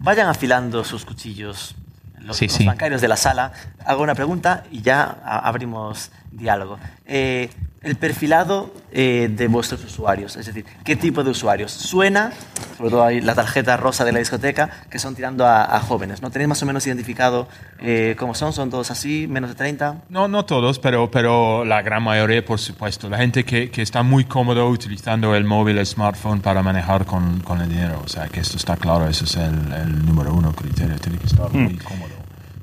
[0.00, 1.74] Vayan afilando sus cuchillos.
[2.18, 2.66] Los, Sí, los sí.
[2.66, 3.52] bancarios de la sala.
[3.84, 6.78] Hago una pregunta y ya abrimos diálogo.
[7.06, 7.50] Eh,
[7.82, 11.72] el perfilado eh, de vuestros usuarios, es decir, ¿qué tipo de usuarios?
[11.72, 12.30] Suena,
[12.76, 16.20] sobre todo ahí la tarjeta rosa de la discoteca, que son tirando a, a jóvenes.
[16.20, 17.48] ¿No tenéis más o menos identificado
[17.80, 18.52] eh, cómo son?
[18.52, 20.02] ¿Son todos así, menos de 30?
[20.10, 23.08] No, no todos, pero, pero la gran mayoría, por supuesto.
[23.08, 27.40] La gente que, que está muy cómodo utilizando el móvil, el smartphone para manejar con,
[27.40, 28.02] con el dinero.
[28.04, 30.96] O sea, que esto está claro, ese es el, el número uno criterio.
[30.98, 32.19] Tiene que estar muy cómodo.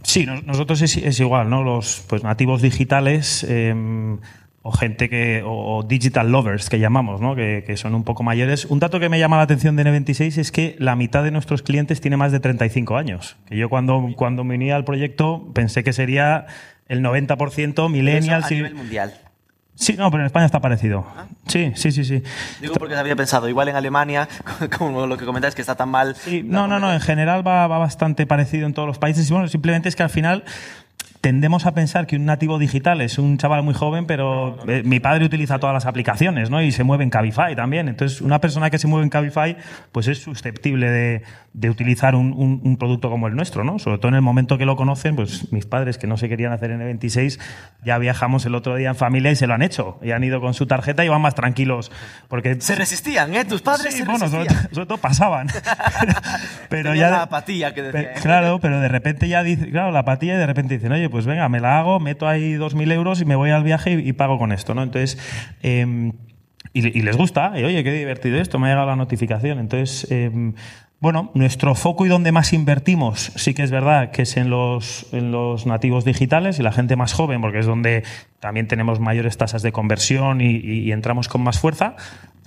[0.08, 1.63] Sí, nos- nosotros es, es igual, ¿no?
[1.63, 3.76] Los pues, nativos digitales eh,
[4.62, 5.43] o gente que.
[5.43, 7.36] O, o digital lovers que llamamos, ¿no?
[7.36, 8.65] Que, que son un poco mayores.
[8.65, 11.62] Un dato que me llama la atención de N26 es que la mitad de nuestros
[11.62, 13.36] clientes tiene más de 35 años.
[13.48, 16.46] Que yo cuando, cuando me uní al proyecto pensé que sería
[16.88, 18.52] el 90% Eso millennials.
[18.52, 19.13] y- mundial.
[19.80, 21.06] Sí, no, pero en España está parecido.
[21.46, 22.24] Sí, sí, sí, sí.
[22.60, 24.28] Digo porque había pensado, igual en Alemania,
[24.78, 26.16] como lo que comentáis, que está tan mal.
[26.16, 29.30] Sí, no, no, no, en general va, va bastante parecido en todos los países.
[29.30, 30.44] Y bueno, simplemente es que al final
[31.28, 35.02] tendemos a pensar que un nativo digital es un chaval muy joven, pero eh, mi
[35.02, 36.62] padre utiliza todas las aplicaciones, ¿no?
[36.62, 37.90] Y se mueve en Cabify también.
[37.90, 39.58] Entonces, una persona que se mueve en Cabify,
[39.92, 43.78] pues es susceptible de, de utilizar un, un- un producto como el nuestro, ¿no?
[43.78, 46.54] Sobre todo en el momento que lo conocen, pues mis padres que no se querían
[46.54, 47.40] hacer N26,
[47.84, 50.00] ya viajamos el otro día en familia y se lo han hecho.
[50.02, 51.92] Y han ido con su tarjeta y van más tranquilos.
[52.30, 53.44] Porque Se resistían, ¿eh?
[53.44, 54.70] Tus padres Sí, se bueno, sobre, resistían.
[54.74, 55.48] sobre todo pasaban.
[56.70, 58.22] pero Tenían ya la apatía que decía, Pe- ¿eh?
[58.22, 61.16] Claro, pero de repente ya dice, claro, la apatía y de repente dicen, oye, pues
[61.25, 64.38] venga, me la hago, meto ahí 2.000 euros y me voy al viaje y, pago
[64.38, 64.84] con esto, ¿no?
[64.84, 65.17] Entonces,
[65.62, 66.13] em,
[66.73, 69.60] y, les gusta, y oye, qué divertido esto, me ha llegado la notificación.
[69.60, 70.53] Entonces, em,
[70.99, 75.08] bueno, nuestro foco y donde más invertimos, sí que es verdad que es en los,
[75.13, 78.03] en los nativos digitales y la gente más joven, porque es donde
[78.39, 81.95] también tenemos mayores tasas de conversión y entramos con más fuerza.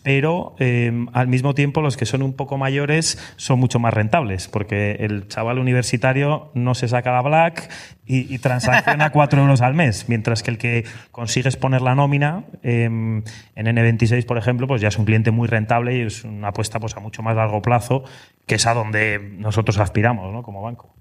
[0.03, 4.49] Pero eh, al mismo tiempo los que son un poco mayores son mucho más rentables,
[4.49, 7.71] porque el chaval universitario no se saca la black
[8.07, 12.45] y, y transacciona 4 euros al mes, mientras que el que consigues poner la nómina
[12.63, 16.49] eh, en N26, por ejemplo, pues ya es un cliente muy rentable y es una
[16.49, 18.05] apuesta pues, a mucho más largo plazo,
[18.47, 20.43] que es a donde nosotros aspiramos ¿no?
[20.43, 20.95] como banco.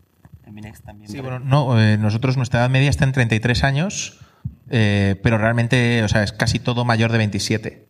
[0.43, 0.73] También.
[1.09, 4.19] Sí, bueno, no, eh, nosotros nuestra edad media está en 33 años,
[4.69, 7.88] eh, pero realmente, o sea, es casi todo mayor de 27.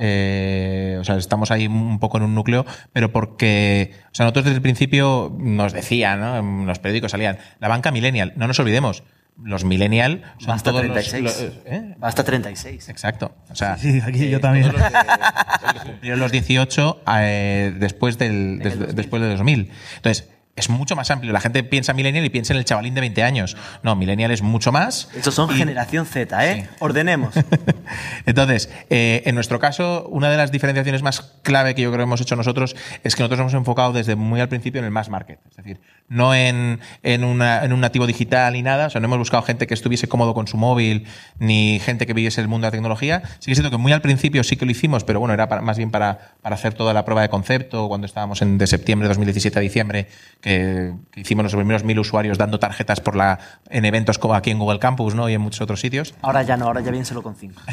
[0.00, 4.46] Eh, o sea, estamos ahí un poco en un núcleo, pero porque, o sea, nosotros
[4.46, 6.36] desde el principio nos decían, ¿no?
[6.38, 9.02] En los periódicos salían, la banca millennial, no nos olvidemos,
[9.42, 11.22] los millennial son Hasta todos los- 36.
[11.24, 11.94] los- ¿eh?
[12.00, 12.88] Hasta 36.
[12.88, 13.34] Exacto.
[13.50, 14.66] O sea, Sí, aquí yo eh, también.
[14.72, 19.70] los de- los que cumplieron los 18 eh, después, del, des- después del 2000.
[19.96, 21.32] Entonces, es mucho más amplio.
[21.32, 23.56] La gente piensa millennial y piensa en el chavalín de 20 años.
[23.82, 25.08] No, millennial es mucho más.
[25.16, 26.62] Estos son Y- generación Z, ¿eh?
[26.68, 26.76] Sí.
[26.80, 27.34] Ordenemos.
[28.26, 32.04] Entonces, eh, en nuestro caso, una de las diferenciaciones más clave que yo creo que
[32.04, 34.90] hemos hecho nosotros es que nosotros nos hemos enfocado desde muy al principio en el
[34.90, 35.38] mass market.
[35.50, 38.86] Es decir, no en, en, una- en un nativo digital ni nada.
[38.86, 41.06] O sea, no hemos buscado gente que estuviese cómodo con su móvil
[41.38, 43.22] ni gente que viviese el mundo de la tecnología.
[43.38, 45.48] Sí que es cierto que muy al principio sí que lo hicimos, pero bueno, era
[45.48, 48.66] para- más bien para, para hacer toda la prueba de concepto cuando estábamos en, de
[48.66, 50.08] septiembre de 2017 a diciembre
[50.40, 54.50] que, que hicimos los primeros mil usuarios dando tarjetas por la, en eventos como aquí
[54.50, 55.28] en Google Campus ¿no?
[55.28, 56.14] y en muchos otros sitios.
[56.22, 57.60] Ahora ya no, ahora ya viene solo con 5.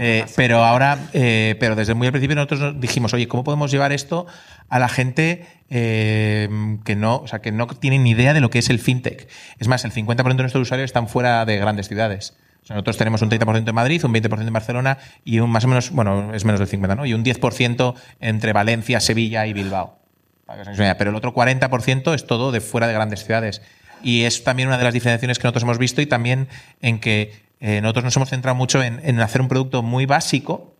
[0.00, 3.92] Eh, pero ahora, eh, pero desde muy al principio nosotros dijimos, oye, ¿cómo podemos llevar
[3.92, 4.26] esto
[4.68, 6.48] a la gente eh,
[6.84, 9.28] que no, o sea, que no tiene ni idea de lo que es el fintech?
[9.58, 12.36] Es más, el 50% de nuestros usuarios están fuera de grandes ciudades.
[12.62, 15.64] O sea, nosotros tenemos un 30% en Madrid, un 20% en Barcelona y un más
[15.64, 17.06] o menos, bueno, es menos del 50, ¿no?
[17.06, 20.03] Y un 10% entre Valencia, Sevilla y Bilbao.
[20.46, 23.62] Pero el otro 40% es todo de fuera de grandes ciudades.
[24.02, 26.48] Y es también una de las diferenciaciones que nosotros hemos visto y también
[26.82, 30.74] en que eh, nosotros nos hemos centrado mucho en, hacer un producto muy básico,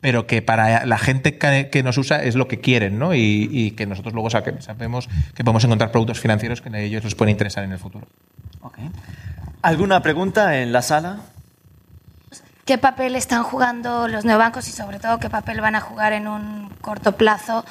[0.00, 3.14] pero que para la gente que, nos usa es lo que quieren, ¿no?
[3.14, 7.32] Y, que nosotros luego sabemos que podemos encontrar productos financieros que a ellos les pueden
[7.32, 8.06] interesar en el futuro.
[8.62, 8.78] Ok.
[9.60, 11.20] ¿Alguna pregunta en la sala?
[12.66, 16.26] ¿Qué papel están jugando los neobancos y sobre todo qué papel van a jugar en
[16.26, 17.64] un corto plazo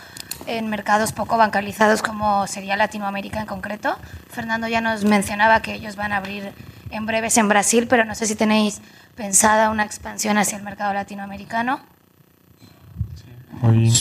[0.46, 3.98] en mercados poco bancarizados como sería Latinoamérica en concreto?
[4.30, 6.54] Fernando ya nos mencionaba que ellos van a abrir
[6.92, 8.82] en breves en Brasil, pero no sé si tenéis
[9.16, 11.82] pensada una expansión hacia el mercado latinoamericano.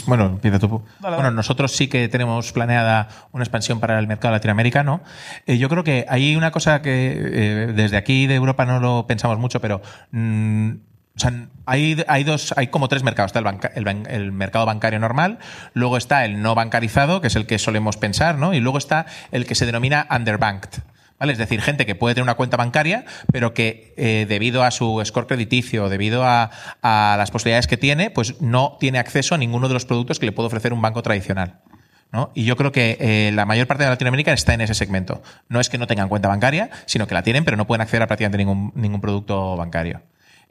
[0.07, 0.83] Bueno, empieza tú.
[1.17, 5.03] Bueno, nosotros sí que tenemos planeada una expansión para el mercado latinoamericano.
[5.47, 9.07] Eh, yo creo que hay una cosa que eh, desde aquí de Europa no lo
[9.07, 9.81] pensamos mucho, pero
[10.13, 10.71] mm,
[11.17, 11.33] o sea,
[11.67, 13.29] hay, hay dos, hay como tres mercados.
[13.31, 15.39] Está el, banca- el ban- el mercado bancario normal,
[15.73, 18.53] luego está el no bancarizado, que es el que solemos pensar, ¿no?
[18.55, 20.83] Y luego está el que se denomina underbanked.
[21.31, 25.01] Es decir, gente que puede tener una cuenta bancaria, pero que eh, debido a su
[25.05, 26.51] score crediticio, debido a,
[26.83, 30.27] a las posibilidades que tiene, pues no tiene acceso a ninguno de los productos que
[30.27, 31.61] le puede ofrecer un banco tradicional.
[32.15, 32.31] ¿no?
[32.33, 35.21] Y yo creo que eh, la mayor parte de Latinoamérica está en ese segmento.
[35.49, 38.03] No es que no tengan cuenta bancaria, sino que la tienen, pero no pueden acceder
[38.03, 40.01] a prácticamente ningún, ningún producto bancario.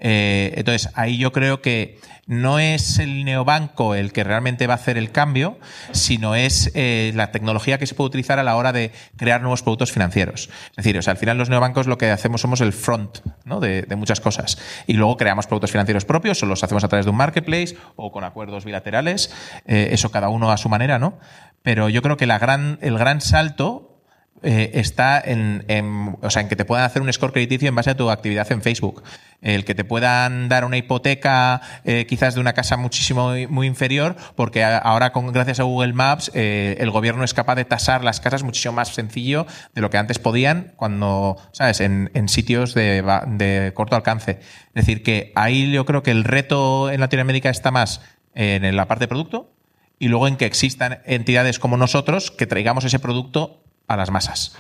[0.03, 4.77] Eh, entonces, ahí yo creo que no es el neobanco el que realmente va a
[4.77, 5.57] hacer el cambio,
[5.91, 9.61] sino es eh, la tecnología que se puede utilizar a la hora de crear nuevos
[9.61, 10.49] productos financieros.
[10.69, 13.59] Es decir, o sea, al final los neobancos lo que hacemos somos el front ¿no?
[13.59, 14.57] de, de muchas cosas.
[14.87, 18.11] Y luego creamos productos financieros propios, o los hacemos a través de un marketplace o
[18.11, 19.33] con acuerdos bilaterales,
[19.65, 21.17] eh, eso cada uno a su manera, ¿no?
[21.61, 23.92] Pero yo creo que la gran, el gran salto
[24.41, 27.75] eh, está en, en- o sea, en que te puedan hacer un score crediticio en
[27.75, 29.03] base a tu actividad en Facebook.
[29.41, 34.15] El que te puedan dar una hipoteca eh, quizás de una casa muchísimo muy inferior,
[34.35, 38.19] porque ahora con, gracias a Google Maps eh, el gobierno es capaz de tasar las
[38.21, 43.71] casas muchísimo más sencillo de lo que antes podían cuando, ¿sabes?, en, sitios de, de
[43.73, 44.39] corto alcance.
[44.41, 48.01] Es decir, que ahí yo creo que el reto en Latinoamérica está más
[48.35, 49.53] en la parte de producto
[49.99, 54.55] y luego en que existan entidades como nosotros que traigamos ese producto a las masas.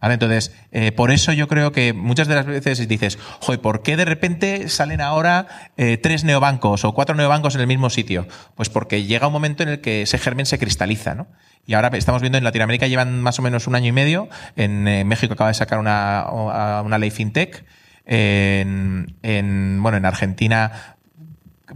[0.00, 0.14] ¿Vale?
[0.14, 3.96] Entonces, eh, por eso yo creo que muchas de las veces dices, joder, ¿por qué
[3.96, 8.26] de repente salen ahora eh, tres neobancos o cuatro neobancos en el mismo sitio?
[8.54, 11.26] Pues porque llega un momento en el que ese germen se cristaliza, ¿no?
[11.64, 14.86] Y ahora estamos viendo en Latinoamérica llevan más o menos un año y medio, en
[14.86, 16.26] eh, México acaba de sacar una,
[16.84, 17.64] una ley fintech,
[18.04, 20.93] en, en, bueno, en Argentina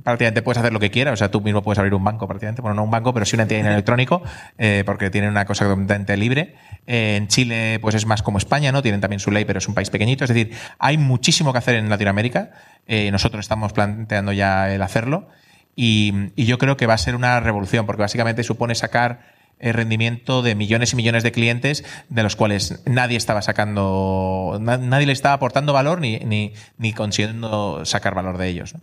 [0.02, 1.14] prácticamente puedes hacer lo que quieras.
[1.14, 2.62] O sea, tú mismo puedes abrir un banco prácticamente.
[2.62, 4.22] Bueno, no un banco, pero sí una entidad electrónico,
[4.58, 6.54] eh, porque tienen una cosa completamente libre.
[6.86, 8.82] Eh, en Chile, pues es más como España, ¿no?
[8.82, 10.24] Tienen también su ley, pero es un país pequeñito.
[10.24, 12.50] Es decir, hay muchísimo que hacer en Latinoamérica.
[12.86, 15.28] Eh, nosotros estamos planteando ya el hacerlo.
[15.76, 19.74] Y, y yo creo que va a ser una revolución, porque básicamente supone sacar el
[19.74, 25.06] rendimiento de millones y millones de clientes de los cuales nadie estaba sacando, na- nadie
[25.06, 28.74] le estaba aportando valor ni, ni, ni consiguiendo sacar valor de ellos.
[28.74, 28.80] ¿no?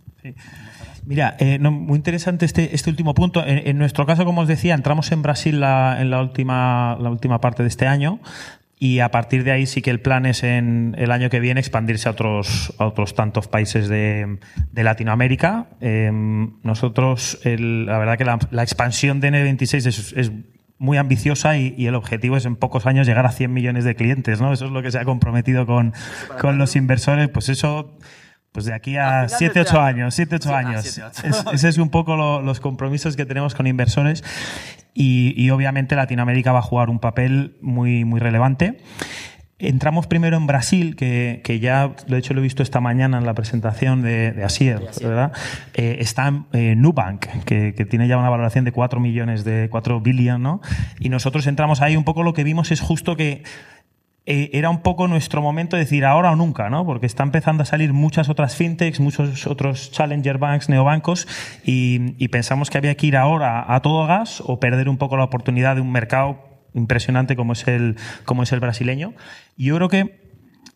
[1.06, 3.44] Mira, eh, no, muy interesante este, este último punto.
[3.46, 7.10] En, en nuestro caso, como os decía, entramos en Brasil la- en la última, la
[7.10, 8.18] última parte de este año
[8.78, 11.60] y a partir de ahí sí que el plan es en el año que viene
[11.60, 14.38] expandirse a otros, a otros tantos países de,
[14.72, 15.68] de Latinoamérica.
[15.80, 16.10] Eh,
[16.64, 20.32] nosotros, el- la verdad que la, la expansión de N26 es, es
[20.78, 23.94] muy ambiciosa y, y el objetivo es en pocos años llegar a 100 millones de
[23.94, 24.52] clientes, ¿no?
[24.52, 25.94] Eso es lo que se ha comprometido con,
[26.40, 27.28] con los inversores.
[27.30, 27.96] Pues eso,
[28.56, 29.86] pues de aquí a final 7, de 8 este año.
[30.04, 30.80] años, 7, 8 Sí, ah, años.
[30.82, 31.26] siete, ocho.
[31.26, 34.24] Es- ese es un poco lo- los compromisos que tenemos con inversores
[34.94, 38.78] y, y obviamente Latinoamérica va a jugar un papel muy, muy relevante.
[39.58, 43.24] Entramos primero en Brasil, que, que ya, de hecho, lo he visto esta mañana en
[43.24, 45.32] la presentación de, de Asier, ¿verdad?
[45.74, 50.00] Eh, está eh, Nubank, que, que tiene ya una valoración de 4 millones de 4
[50.02, 50.60] billion, ¿no?
[51.00, 53.44] Y nosotros entramos ahí, un poco lo que vimos es justo que
[54.26, 56.84] eh, era un poco nuestro momento de decir ahora o nunca, ¿no?
[56.84, 61.28] Porque está empezando a salir muchas otras fintechs, muchos otros challenger banks, neobancos,
[61.64, 65.16] y, y pensamos que había que ir ahora a todo gas o perder un poco
[65.16, 69.14] la oportunidad de un mercado impresionante como es el, como es el brasileño.
[69.56, 70.26] Y yo creo que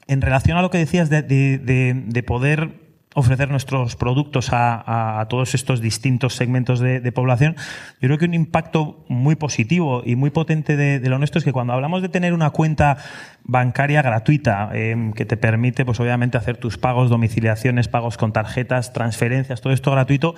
[0.06, 5.26] en relación a lo que decías de, de- de- de poder ofrecer nuestros productos a,
[5.28, 7.56] todos estos distintos segmentos de, población,
[8.00, 11.52] yo creo que un impacto muy positivo y muy potente de, lo nuestro es que
[11.52, 12.98] cuando hablamos de tener una cuenta
[13.42, 18.92] bancaria gratuita eh, que te permite, pues obviamente, hacer tus pagos, domiciliaciones, pagos con tarjetas,
[18.92, 20.36] transferencias, todo esto gratuito,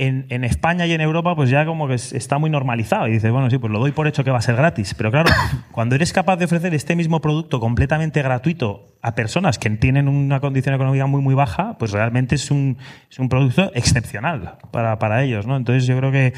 [0.00, 3.06] en, en, España y en Europa, pues ya como que está muy normalizado.
[3.06, 4.94] Y dices, bueno, sí, pues lo doy por hecho que va a ser gratis.
[4.94, 5.30] Pero claro,
[5.72, 10.40] cuando eres capaz de ofrecer este mismo producto completamente gratuito a personas que tienen una
[10.40, 12.78] condición económica muy, muy baja, pues realmente es un,
[13.10, 15.56] es un producto excepcional para, para ellos, ¿no?
[15.56, 16.32] Entonces yo creo que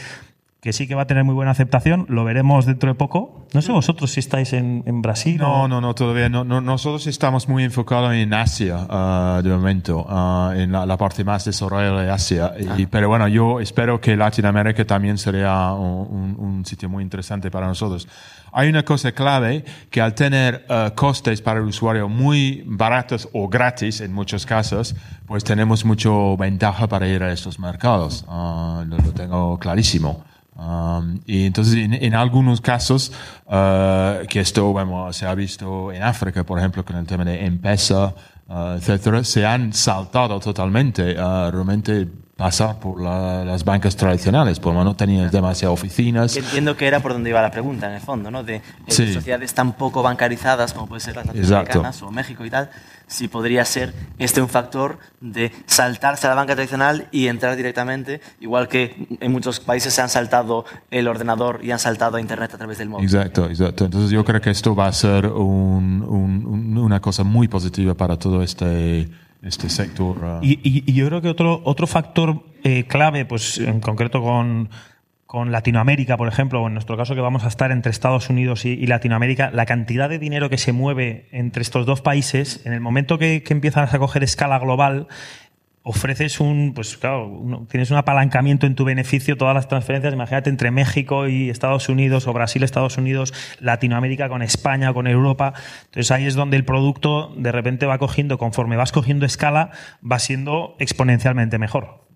[0.62, 3.48] que sí que va a tener muy buena aceptación, lo veremos dentro de poco.
[3.52, 5.36] No sé vosotros si estáis en, en Brasil.
[5.36, 5.68] No, o...
[5.68, 10.52] no, no, todavía no, no, Nosotros estamos muy enfocados en Asia uh, de momento, uh,
[10.52, 12.52] en la, la, parte más desarrollada de Asia.
[12.54, 12.76] Ah.
[12.78, 17.66] Y, pero bueno, yo espero que Latinoamérica también sería un, un, sitio muy interesante para
[17.66, 18.06] nosotros.
[18.52, 23.48] Hay una cosa clave que al tener uh, costes para el usuario muy baratos o
[23.48, 24.94] gratis en muchos casos,
[25.26, 28.24] pues tenemos mucho ventaja para ir a estos mercados.
[28.28, 30.24] lo, lo tengo clarísimo.
[30.54, 33.10] Um, y entonces, en, en algunos casos,
[33.46, 37.46] uh, que esto bueno, se ha visto en África, por ejemplo, con el tema de
[37.46, 38.14] M-Pesa,
[38.48, 41.12] uh, etcétera, se han saltado totalmente.
[41.12, 46.36] Uh, realmente pasar por la, las bancas tradicionales, porque no tenían demasiadas oficinas.
[46.36, 48.42] Entiendo que era por donde iba la pregunta, en el fondo, ¿no?
[48.42, 49.12] De, de sí.
[49.12, 52.68] sociedades tan poco bancarizadas como puede ser las latinoamericanas o México y tal,
[53.12, 58.20] si podría ser este un factor de saltarse a la banca tradicional y entrar directamente,
[58.40, 62.54] igual que en muchos países se han saltado el ordenador y han saltado a Internet
[62.54, 63.04] a través del móvil.
[63.04, 63.84] Exacto, exacto.
[63.84, 68.18] Entonces yo creo que esto va a ser un, un, una cosa muy positiva para
[68.18, 69.08] todo este
[69.42, 70.16] este sector.
[70.24, 70.38] Uh...
[70.42, 74.70] Y, y, y, yo creo que otro, otro factor eh, clave, pues en concreto con,
[75.32, 78.66] con Latinoamérica, por ejemplo, o en nuestro caso que vamos a estar entre Estados Unidos
[78.66, 82.80] y, Latinoamérica, la cantidad de dinero que se mueve entre estos dos países, en el
[82.80, 85.08] momento que, que empiezas a coger escala global,
[85.84, 90.70] ofreces un, pues claro, tienes un apalancamiento en tu beneficio, todas las transferencias, imagínate entre
[90.70, 95.54] México y Estados Unidos, o Brasil, Estados Unidos, Latinoamérica con España, con Europa.
[95.86, 99.70] Entonces ahí es donde el producto de repente va cogiendo, conforme vas cogiendo escala,
[100.04, 102.11] va siendo exponencialmente mejor.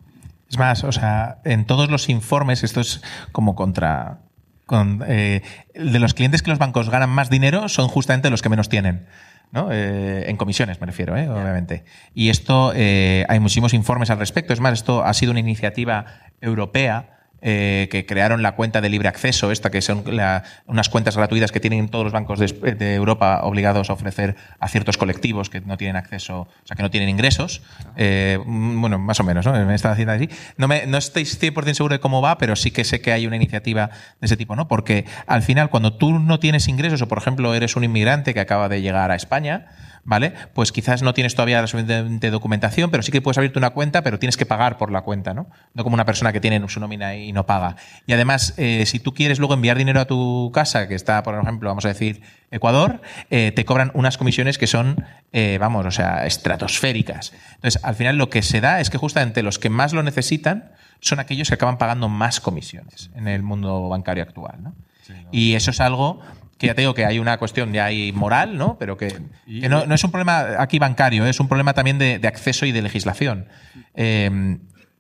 [0.50, 4.20] Es más, o sea, en todos los informes, esto es como contra.
[4.66, 5.42] Con, eh,
[5.74, 9.06] de los clientes que los bancos ganan más dinero son justamente los que menos tienen.
[9.52, 9.68] ¿no?
[9.70, 11.28] Eh, en comisiones, me refiero, ¿eh?
[11.28, 11.84] obviamente.
[12.14, 14.52] Y esto, eh, hay muchísimos informes al respecto.
[14.52, 16.06] Es más, esto ha sido una iniciativa
[16.40, 17.15] europea
[17.48, 21.52] eh, que crearon la cuenta de libre acceso, esta que son la, unas cuentas gratuitas
[21.52, 25.76] que tienen todos los bancos de, Europa obligados a ofrecer a ciertos colectivos que no
[25.76, 27.62] tienen acceso, o sea, que no tienen ingresos.
[27.94, 29.52] Eh, bueno, más o menos, ¿no?
[29.64, 30.28] Me está haciendo así.
[30.56, 33.28] No, me, no estoy 100% seguro de cómo va, pero sí que sé que hay
[33.28, 33.90] una iniciativa
[34.20, 34.66] de ese tipo, ¿no?
[34.66, 38.40] Porque al final, cuando tú no tienes ingresos, o por ejemplo, eres un inmigrante que
[38.40, 39.66] acaba de llegar a España,
[40.06, 40.32] ¿vale?
[40.54, 44.02] Pues quizás no tienes todavía la suficiente documentación, pero sí que puedes abrirte una cuenta,
[44.02, 45.48] pero tienes que pagar por la cuenta, ¿no?
[45.74, 47.76] No como una persona que tiene su nómina y no paga.
[48.06, 51.34] Y además, eh, si tú quieres luego enviar dinero a tu casa, que está, por
[51.34, 55.90] ejemplo, vamos a decir, Ecuador, eh, te cobran unas comisiones que son, eh, vamos, o
[55.90, 57.32] sea, estratosféricas.
[57.56, 60.72] Entonces, al final lo que se da es que justamente los que más lo necesitan
[61.00, 64.74] son aquellos que acaban pagando más comisiones en el mundo bancario actual, ¿no?
[65.02, 65.28] Sí, no.
[65.30, 66.20] Y eso es algo
[66.58, 68.76] que ya te digo que hay una cuestión ya hay moral, ¿no?
[68.78, 69.08] Pero que,
[69.46, 72.66] que no, no, es un problema aquí bancario, es un problema también de, de acceso
[72.66, 73.46] y de legislación.
[73.94, 74.58] Eh,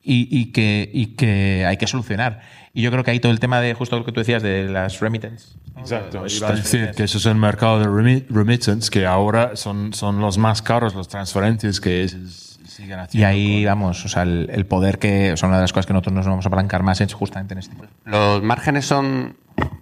[0.08, 2.40] y, y, que, y que hay que solucionar.
[2.72, 4.68] Y yo creo que hay todo el tema de justo lo que tú decías de
[4.68, 5.56] las remittance.
[5.76, 6.24] Exacto.
[6.28, 10.20] Iba a decir que eso es el mercado de remit remittance, que ahora son, son
[10.20, 12.45] los más caros, los transferentes que es,
[13.12, 15.86] Y ahí, vamos, o sea, el, el, poder que, o sea, una de las cosas
[15.86, 17.76] que nosotros nos vamos a apalancar más es justamente en este.
[18.04, 19.36] Los márgenes son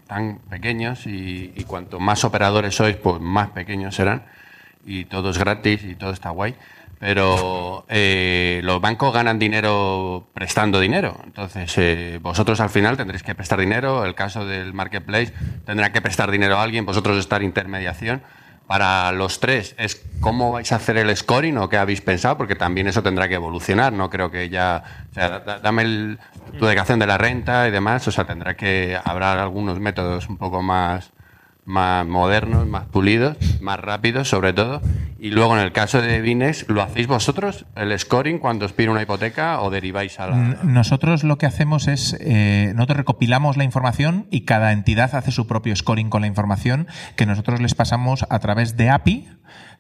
[0.06, 4.24] tan pequeños y, y, cuanto más operadores sois, pues más pequeños serán.
[4.86, 6.54] Y todo es gratis y todo está guay.
[6.98, 11.20] Pero eh, los bancos ganan dinero prestando dinero.
[11.24, 14.04] Entonces, eh, vosotros al final tendréis que prestar dinero.
[14.04, 15.32] El caso del marketplace
[15.66, 18.22] tendrá que prestar dinero a alguien, vosotros estar intermediación.
[18.74, 22.56] Para los tres, es cómo vais a hacer el scoring o qué habéis pensado, porque
[22.56, 23.92] también eso tendrá que evolucionar.
[23.92, 24.82] No creo que ya.
[25.12, 26.18] O sea, dame el,
[26.58, 28.08] tu declaración de la renta y demás.
[28.08, 28.98] O sea, tendrá que.
[29.04, 31.12] Habrá algunos métodos un poco más
[31.64, 34.80] más modernos, más pulidos, más rápidos sobre todo.
[35.18, 38.90] Y luego en el caso de Bines, ¿lo hacéis vosotros el scoring cuando os pide
[38.90, 40.36] una hipoteca o deriváis a la...?
[40.62, 45.46] Nosotros lo que hacemos es, eh, nosotros recopilamos la información y cada entidad hace su
[45.46, 49.28] propio scoring con la información que nosotros les pasamos a través de API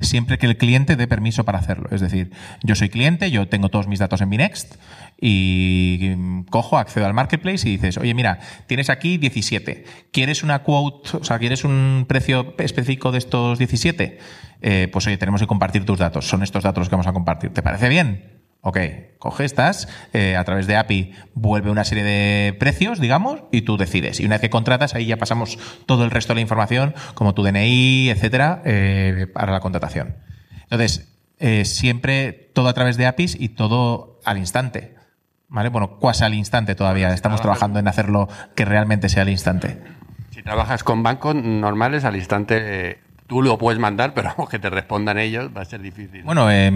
[0.00, 1.88] siempre que el cliente dé permiso para hacerlo.
[1.90, 2.30] Es decir,
[2.62, 4.76] yo soy cliente, yo tengo todos mis datos en Binext
[5.20, 6.14] y
[6.50, 9.84] cojo, accedo al marketplace y dices, oye, mira, tienes aquí 17.
[10.12, 14.18] ¿Quieres una quote, o sea, quieres un precio específico de estos 17?
[14.62, 16.26] Eh, pues oye, tenemos que compartir tus datos.
[16.26, 17.50] Son estos datos los que vamos a compartir.
[17.50, 18.33] ¿Te parece bien?
[18.66, 18.78] Ok,
[19.18, 23.76] coge estas, eh, a través de API vuelve una serie de precios, digamos, y tú
[23.76, 24.20] decides.
[24.20, 27.34] Y una vez que contratas, ahí ya pasamos todo el resto de la información, como
[27.34, 30.16] tu DNI, etcétera, eh, para la contratación.
[30.62, 34.94] Entonces, eh, siempre todo a través de APIs y todo al instante.
[35.48, 35.68] ¿Vale?
[35.68, 37.12] Bueno, cuasi al instante todavía.
[37.12, 39.78] Estamos trabajando en hacerlo que realmente sea al instante.
[40.30, 42.98] Si trabajas con bancos normales, al instante eh,
[43.34, 46.22] tú lo puedes mandar, pero que te respondan ellos va a ser difícil.
[46.22, 46.70] Bueno, eh,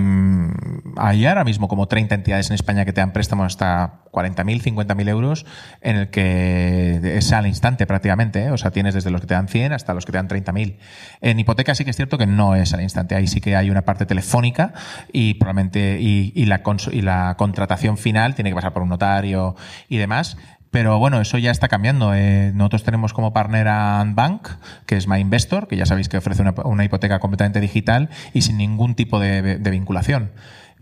[0.96, 5.08] hay ahora mismo como 30 entidades en España que te dan préstamos hasta 40.000, 50.000
[5.08, 5.46] euros,
[5.82, 8.42] en el que es al instante prácticamente.
[8.42, 8.50] ¿eh?
[8.50, 10.78] O sea, tienes desde los que te dan 100 hasta los que te dan 30.000.
[11.20, 13.14] En hipoteca sí que es cierto que no es al instante.
[13.14, 14.72] Ahí sí que hay una parte telefónica
[15.12, 19.54] y probablemente y, y la, y la contratación final tiene que pasar por un notario
[19.88, 20.36] y demás.
[20.70, 22.14] Pero bueno, eso ya está cambiando.
[22.14, 24.48] Eh, nosotros tenemos como partner a Bank,
[24.86, 28.58] que es My Investor, que ya sabéis que ofrece una, hipoteca completamente digital y sin
[28.58, 30.30] ningún tipo de, de vinculación.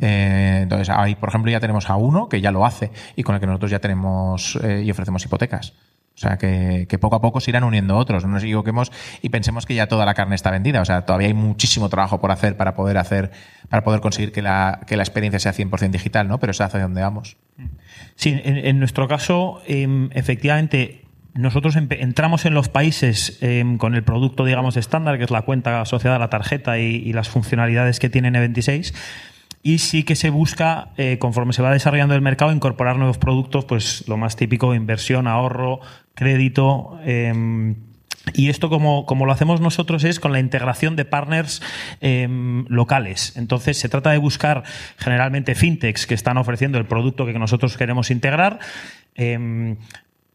[0.01, 3.35] Eh, entonces, ahí, por ejemplo, ya tenemos a uno que ya lo hace y con
[3.35, 5.73] el que nosotros ya tenemos eh, y ofrecemos hipotecas.
[6.17, 8.25] O sea, que, que, poco a poco se irán uniendo otros.
[8.25, 8.91] No nos equivoquemos
[9.21, 10.81] y pensemos que ya toda la carne está vendida.
[10.81, 13.33] O sea, todavía hay muchísimo trabajo por hacer para poder hacer,
[13.69, 16.41] para poder conseguir que la, que la experiencia sea 100% digital, ¿no?
[16.41, 17.37] Pero es hacia donde vamos.
[18.15, 21.05] Sí, en, nuestro caso, eh, efectivamente,
[21.35, 25.83] nosotros entramos en los países eh, con el producto, digamos, estándar, que es la cuenta
[25.83, 28.95] asociada a la tarjeta y, y las funcionalidades que tiene N26
[29.67, 33.65] y sí que se busca, eh, conforme se va desarrollando el mercado, incorporar nuevos productos,
[33.65, 35.81] pues lo más típico, inversión, ahorro,
[36.15, 37.01] crédito.
[37.03, 37.75] Eh,
[38.33, 41.63] y esto como, como, lo hacemos nosotros es con la integración de partners
[42.01, 42.29] eh,
[42.69, 43.37] locales.
[43.37, 44.63] Entonces se trata de buscar
[44.99, 48.61] generalmente fintechs que están ofreciendo el producto que nosotros queremos integrar.
[49.17, 49.77] Eh,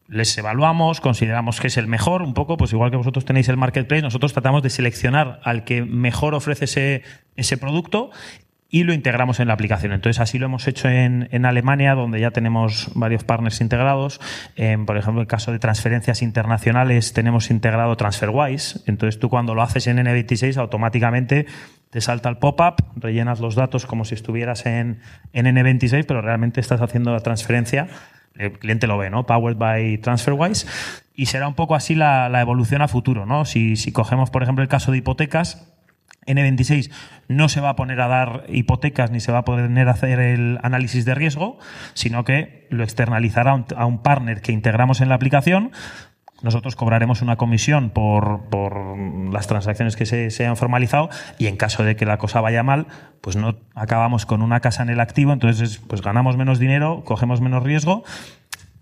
[0.08, 3.56] les evaluamos, consideramos que es el mejor, un poco, pues igual que vosotros tenéis el
[3.56, 7.02] marketplace, nosotros tratamos de seleccionar al que mejor ofrece ese,
[7.36, 8.10] ese producto
[8.72, 9.92] y lo integramos en la aplicación.
[9.92, 14.18] Entonces, así lo hemos hecho en, en Alemania, donde ya tenemos varios partners integrados.
[14.56, 18.82] Eh, por ejemplo, en el caso de transferencias internacionales, tenemos integrado TransferWise.
[18.86, 21.44] Entonces, tú cuando lo haces en N26, automáticamente
[21.90, 25.00] te salta el pop-up, rellenas los datos como si estuvieras en,
[25.34, 27.88] en N26, pero realmente estás haciendo la transferencia.
[28.36, 29.26] El cliente lo ve, ¿no?
[29.26, 30.66] Powered by TransferWise.
[31.14, 33.44] Y será un poco así la, la evolución a futuro, ¿no?
[33.44, 35.68] Si, si cogemos, por ejemplo, el caso de hipotecas,
[36.26, 36.90] N26
[37.28, 40.20] no se va a poner a dar hipotecas ni se va a poner a hacer
[40.20, 41.58] el análisis de riesgo,
[41.94, 45.72] sino que lo externalizará a un partner que integramos en la aplicación.
[46.42, 48.40] Nosotros cobraremos una comisión por,
[49.32, 51.08] las transacciones que se, se, han formalizado
[51.38, 52.86] y en caso de que la cosa vaya mal,
[53.20, 57.40] pues no acabamos con una casa en el activo, entonces pues ganamos menos dinero, cogemos
[57.40, 58.02] menos riesgo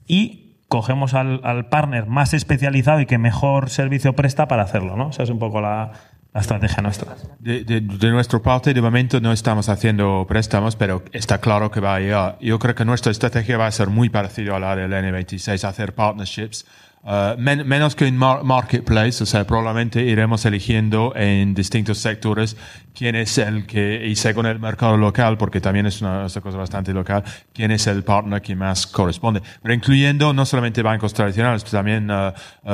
[0.07, 5.11] y cogemos al, al partner más especializado y que mejor servicio presta para hacerlo, ¿no?
[5.11, 5.93] Esa es un poco la,
[6.33, 7.17] la estrategia nuestra.
[7.39, 11.81] De, de, de, nuestra parte, de momento no estamos haciendo préstamos, pero está claro que
[11.81, 12.15] va a ir.
[12.41, 15.95] Yo creo que nuestra estrategia va a ser muy parecida a la del N26, hacer
[15.95, 16.67] partnerships.
[17.03, 22.59] Uh, men, menos que un mar marketplace, o sea, probablemente iremos eligiendo en distintos sectores
[22.95, 26.59] quién es el que, y según el mercado local, porque también es una, una cosa
[26.59, 27.25] bastante local,
[27.55, 29.41] quién es el partner que más corresponde.
[29.63, 32.09] Pero incluyendo no solamente bancos tradicionales, pero también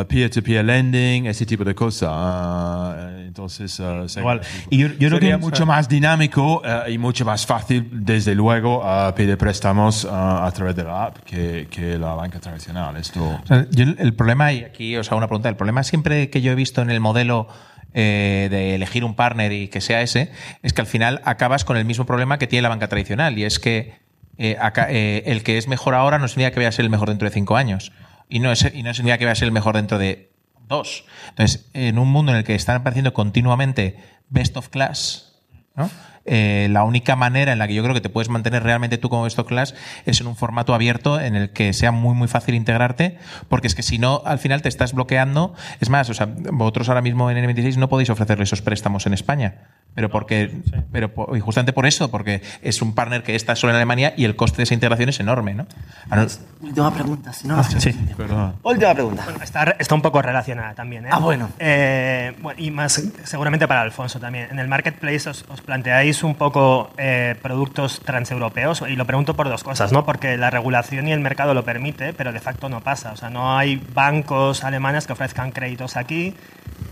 [0.08, 2.10] peer-to-peer uh, -peer lending, ese tipo de cosas.
[2.10, 3.80] Uh, entonces,
[4.16, 4.40] Igual.
[4.70, 8.82] Y yo, yo sería creo que, mucho más dinámico y mucho más fácil, desde luego,
[9.14, 12.96] pedir préstamos a través de la app que, que la banca tradicional.
[12.96, 13.22] Esto...
[13.22, 16.40] O sea, yo, el problema, y aquí os hago una pregunta, el problema siempre que
[16.40, 17.48] yo he visto en el modelo
[17.94, 21.76] eh, de elegir un partner y que sea ese, es que al final acabas con
[21.76, 23.94] el mismo problema que tiene la banca tradicional, y es que
[24.38, 24.58] eh,
[24.88, 27.28] eh, el que es mejor ahora no significa que vaya a ser el mejor dentro
[27.28, 27.92] de cinco años,
[28.28, 30.30] y no, es, y no significa que vaya a ser el mejor dentro de
[30.68, 31.04] dos.
[31.28, 33.96] Entonces, en un mundo en el que están apareciendo continuamente
[34.28, 35.40] best of class,
[35.76, 35.90] ¿no?
[36.26, 39.08] Eh, la única manera en la que yo creo que te puedes mantener realmente tú
[39.08, 39.74] como esto class
[40.06, 43.18] es en un formato abierto en el que sea muy muy fácil integrarte,
[43.48, 45.54] porque es que si no, al final te estás bloqueando.
[45.80, 49.14] Es más, o sea, vosotros ahora mismo en N26 no podéis ofrecerle esos préstamos en
[49.14, 49.54] España.
[49.96, 50.72] Pero porque, sí.
[50.92, 54.26] pero y justamente por eso, porque es un partner que está solo en Alemania y
[54.26, 55.66] el coste de esa integración es enorme, ¿no?
[56.10, 56.26] Ahora,
[56.60, 57.64] última pregunta, si no.
[57.64, 57.92] Sí.
[58.14, 58.56] Perdón.
[58.62, 59.24] Última pregunta.
[59.24, 61.06] Bueno, está, está, un poco relacionada también.
[61.06, 61.08] ¿eh?
[61.10, 61.48] Ah, bueno.
[61.58, 62.60] Eh, bueno.
[62.60, 64.48] Y más seguramente para Alfonso también.
[64.50, 69.48] En el marketplace os, os planteáis un poco eh, productos transeuropeos y lo pregunto por
[69.48, 70.04] dos cosas, ¿no?
[70.04, 73.12] Porque la regulación y el mercado lo permite, pero de facto no pasa.
[73.12, 76.34] O sea, no hay bancos alemanes que ofrezcan créditos aquí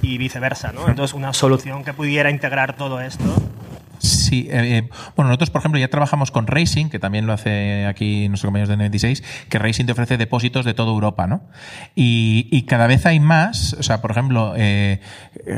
[0.03, 0.89] y viceversa, ¿no?
[0.89, 3.35] Entonces, una solución que pudiera integrar todo esto
[4.05, 7.87] Sí, eh, eh, bueno, nosotros, por ejemplo, ya trabajamos con Racing, que también lo hace
[7.87, 11.43] aquí nuestros compañeros de 96, que Racing te ofrece depósitos de toda Europa, ¿no?
[11.95, 15.01] Y, cada vez hay más, o sea, por ejemplo, eh,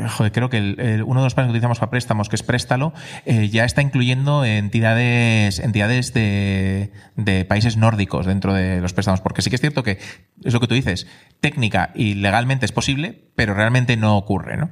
[0.09, 2.93] joder, creo que uno de los planes que utilizamos para préstamos, que es Préstalo,
[3.25, 9.49] ya está incluyendo entidades, entidades de, de países nórdicos dentro de los préstamos, porque sí
[9.49, 9.99] que es cierto que
[10.43, 11.07] es lo que tú dices,
[11.39, 14.69] técnica y legalmente es posible, pero realmente no ocurre, ¿no?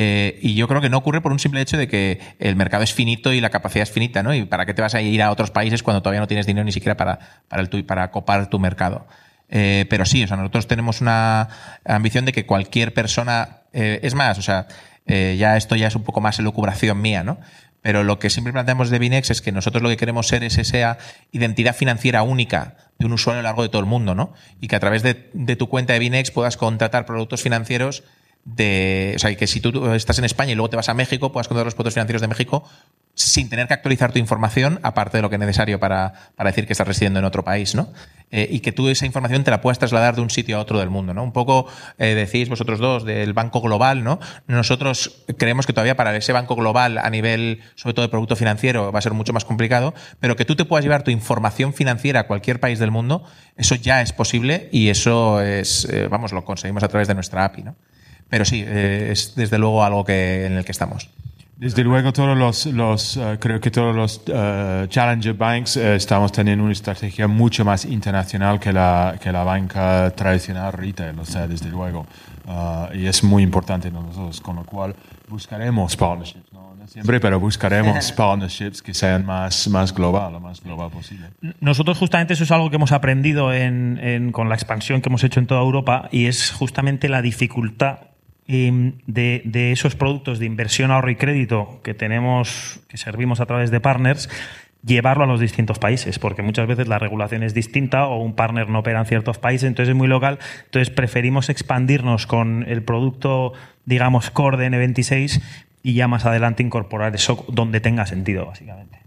[0.00, 2.84] Eh, y yo creo que no ocurre por un simple hecho de que el mercado
[2.84, 4.32] es finito y la capacidad es finita, ¿no?
[4.32, 6.64] Y para qué te vas a ir a otros países cuando todavía no tienes dinero
[6.64, 7.18] ni siquiera para,
[7.48, 9.08] para, para copar tu mercado.
[9.48, 11.48] Eh, pero sí, o sea, nosotros tenemos una
[11.84, 14.68] ambición de que cualquier persona, eh, es más, o sea,
[15.04, 17.40] ya esto ya es un poco más elucubración mía, ¿no?
[17.80, 20.58] Pero lo que siempre planteamos de Binex es que nosotros lo que queremos ser es
[20.58, 20.98] esa
[21.32, 24.32] identidad financiera única de un usuario a lo largo de todo el mundo, ¿no?
[24.60, 28.04] Y que a través de, de tu cuenta de Binex puedas contratar productos financieros
[28.54, 29.12] de.
[29.16, 31.48] O sea, que si tú estás en España y luego te vas a México, puedas
[31.48, 32.64] contratar los productos financieros de México
[33.14, 36.66] sin tener que actualizar tu información, aparte de lo que es necesario para, para decir
[36.66, 37.92] que estás residiendo en otro país, ¿no?
[38.30, 40.78] Eh, y que tú esa información te la puedas trasladar de un sitio a otro
[40.78, 41.24] del mundo, ¿no?
[41.24, 41.66] Un poco
[41.98, 44.20] eh, decís vosotros dos del Banco Global, ¿no?
[44.46, 48.92] Nosotros creemos que todavía para ese Banco Global a nivel, sobre todo de producto financiero,
[48.92, 52.20] va a ser mucho más complicado, pero que tú te puedas llevar tu información financiera
[52.20, 53.24] a cualquier país del mundo,
[53.56, 57.44] eso ya es posible y eso es, eh, vamos, lo conseguimos a través de nuestra
[57.44, 57.76] API, ¿no?
[58.28, 61.10] Pero sí, eh, es desde luego algo que, en el que estamos.
[61.56, 66.30] Desde luego, todos los, los eh, creo que todos los eh, Challenger Banks eh, estamos
[66.30, 71.48] teniendo una estrategia mucho más internacional que la, que la banca tradicional retail, o sea,
[71.48, 72.06] desde luego.
[72.46, 74.94] Ah, y es muy importante nosotros, con lo cual
[75.28, 80.62] buscaremos partnerships, no, No siempre, pero buscaremos partnerships que sean más, más global, lo más
[80.62, 81.26] global posible.
[81.60, 85.24] Nosotros justamente eso es algo que hemos aprendido en- en- con la expansión que hemos
[85.24, 87.98] hecho en toda Europa y es justamente la dificultad
[88.48, 93.70] de, de esos productos de inversión, ahorro y crédito que tenemos, que servimos a través
[93.70, 94.28] de partners,
[94.84, 98.68] llevarlo a los distintos países, porque muchas veces la regulación es distinta o un partner
[98.68, 100.38] no opera en ciertos países, entonces es muy local.
[100.64, 103.52] Entonces preferimos expandirnos con el producto,
[103.84, 105.42] digamos, core de N26
[105.82, 108.98] y ya más adelante incorporar eso donde tenga sentido, básicamente.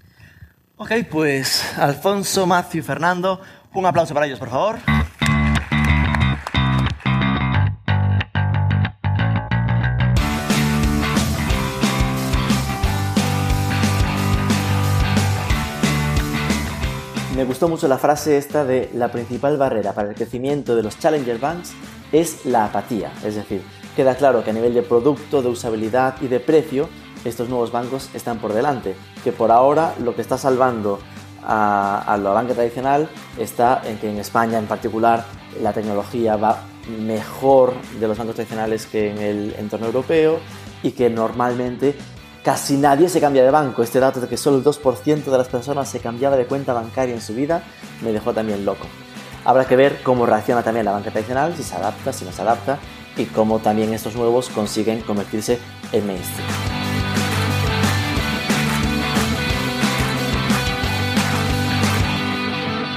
[0.78, 3.42] Ok, pues Alfonso, Matthew y Fernando,
[3.74, 4.80] un aplauso para ellos, por favor.
[17.42, 21.00] Me gustó mucho la frase esta de la principal barrera para el crecimiento de los
[21.00, 21.72] Challenger Banks
[22.12, 23.12] es la apatía.
[23.26, 23.64] Es decir,
[23.96, 26.88] queda claro que a nivel de producto, de usabilidad y de precio,
[27.26, 28.96] estos nuevos bancos están por delante.
[29.24, 31.00] Que por ahora lo que está salvando
[31.42, 35.26] a, a la banca tradicional está en que en España en particular
[35.64, 40.38] la tecnología va mejor de los bancos tradicionales que en el entorno europeo
[40.84, 41.96] y que normalmente
[42.44, 43.84] casi nadie se cambia de banco.
[43.84, 47.14] Este dato de que solo el 2% de las personas se cambiaba de cuenta bancaria
[47.14, 47.64] en su vida
[48.02, 48.88] me dejó también loco.
[49.44, 52.42] Habrá que ver cómo reacciona también la banca tradicional, si se adapta, si no se
[52.42, 52.78] adapta
[53.18, 55.60] y cómo también estos nuevos consiguen convertirse
[55.92, 56.81] en mainstream.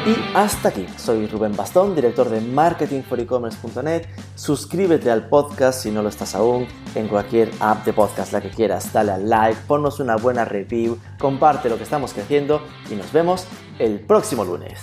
[0.06, 4.04] Y hasta aquí, soy Rubén Bastón, director de marketingforecommerce.net.
[4.34, 8.50] Suscríbete al podcast si no lo estás aún en cualquier app de podcast, la que
[8.50, 8.92] quieras.
[8.92, 13.46] Dale al like, ponnos una buena review, comparte lo que estamos creciendo y nos vemos
[13.78, 14.82] el próximo lunes.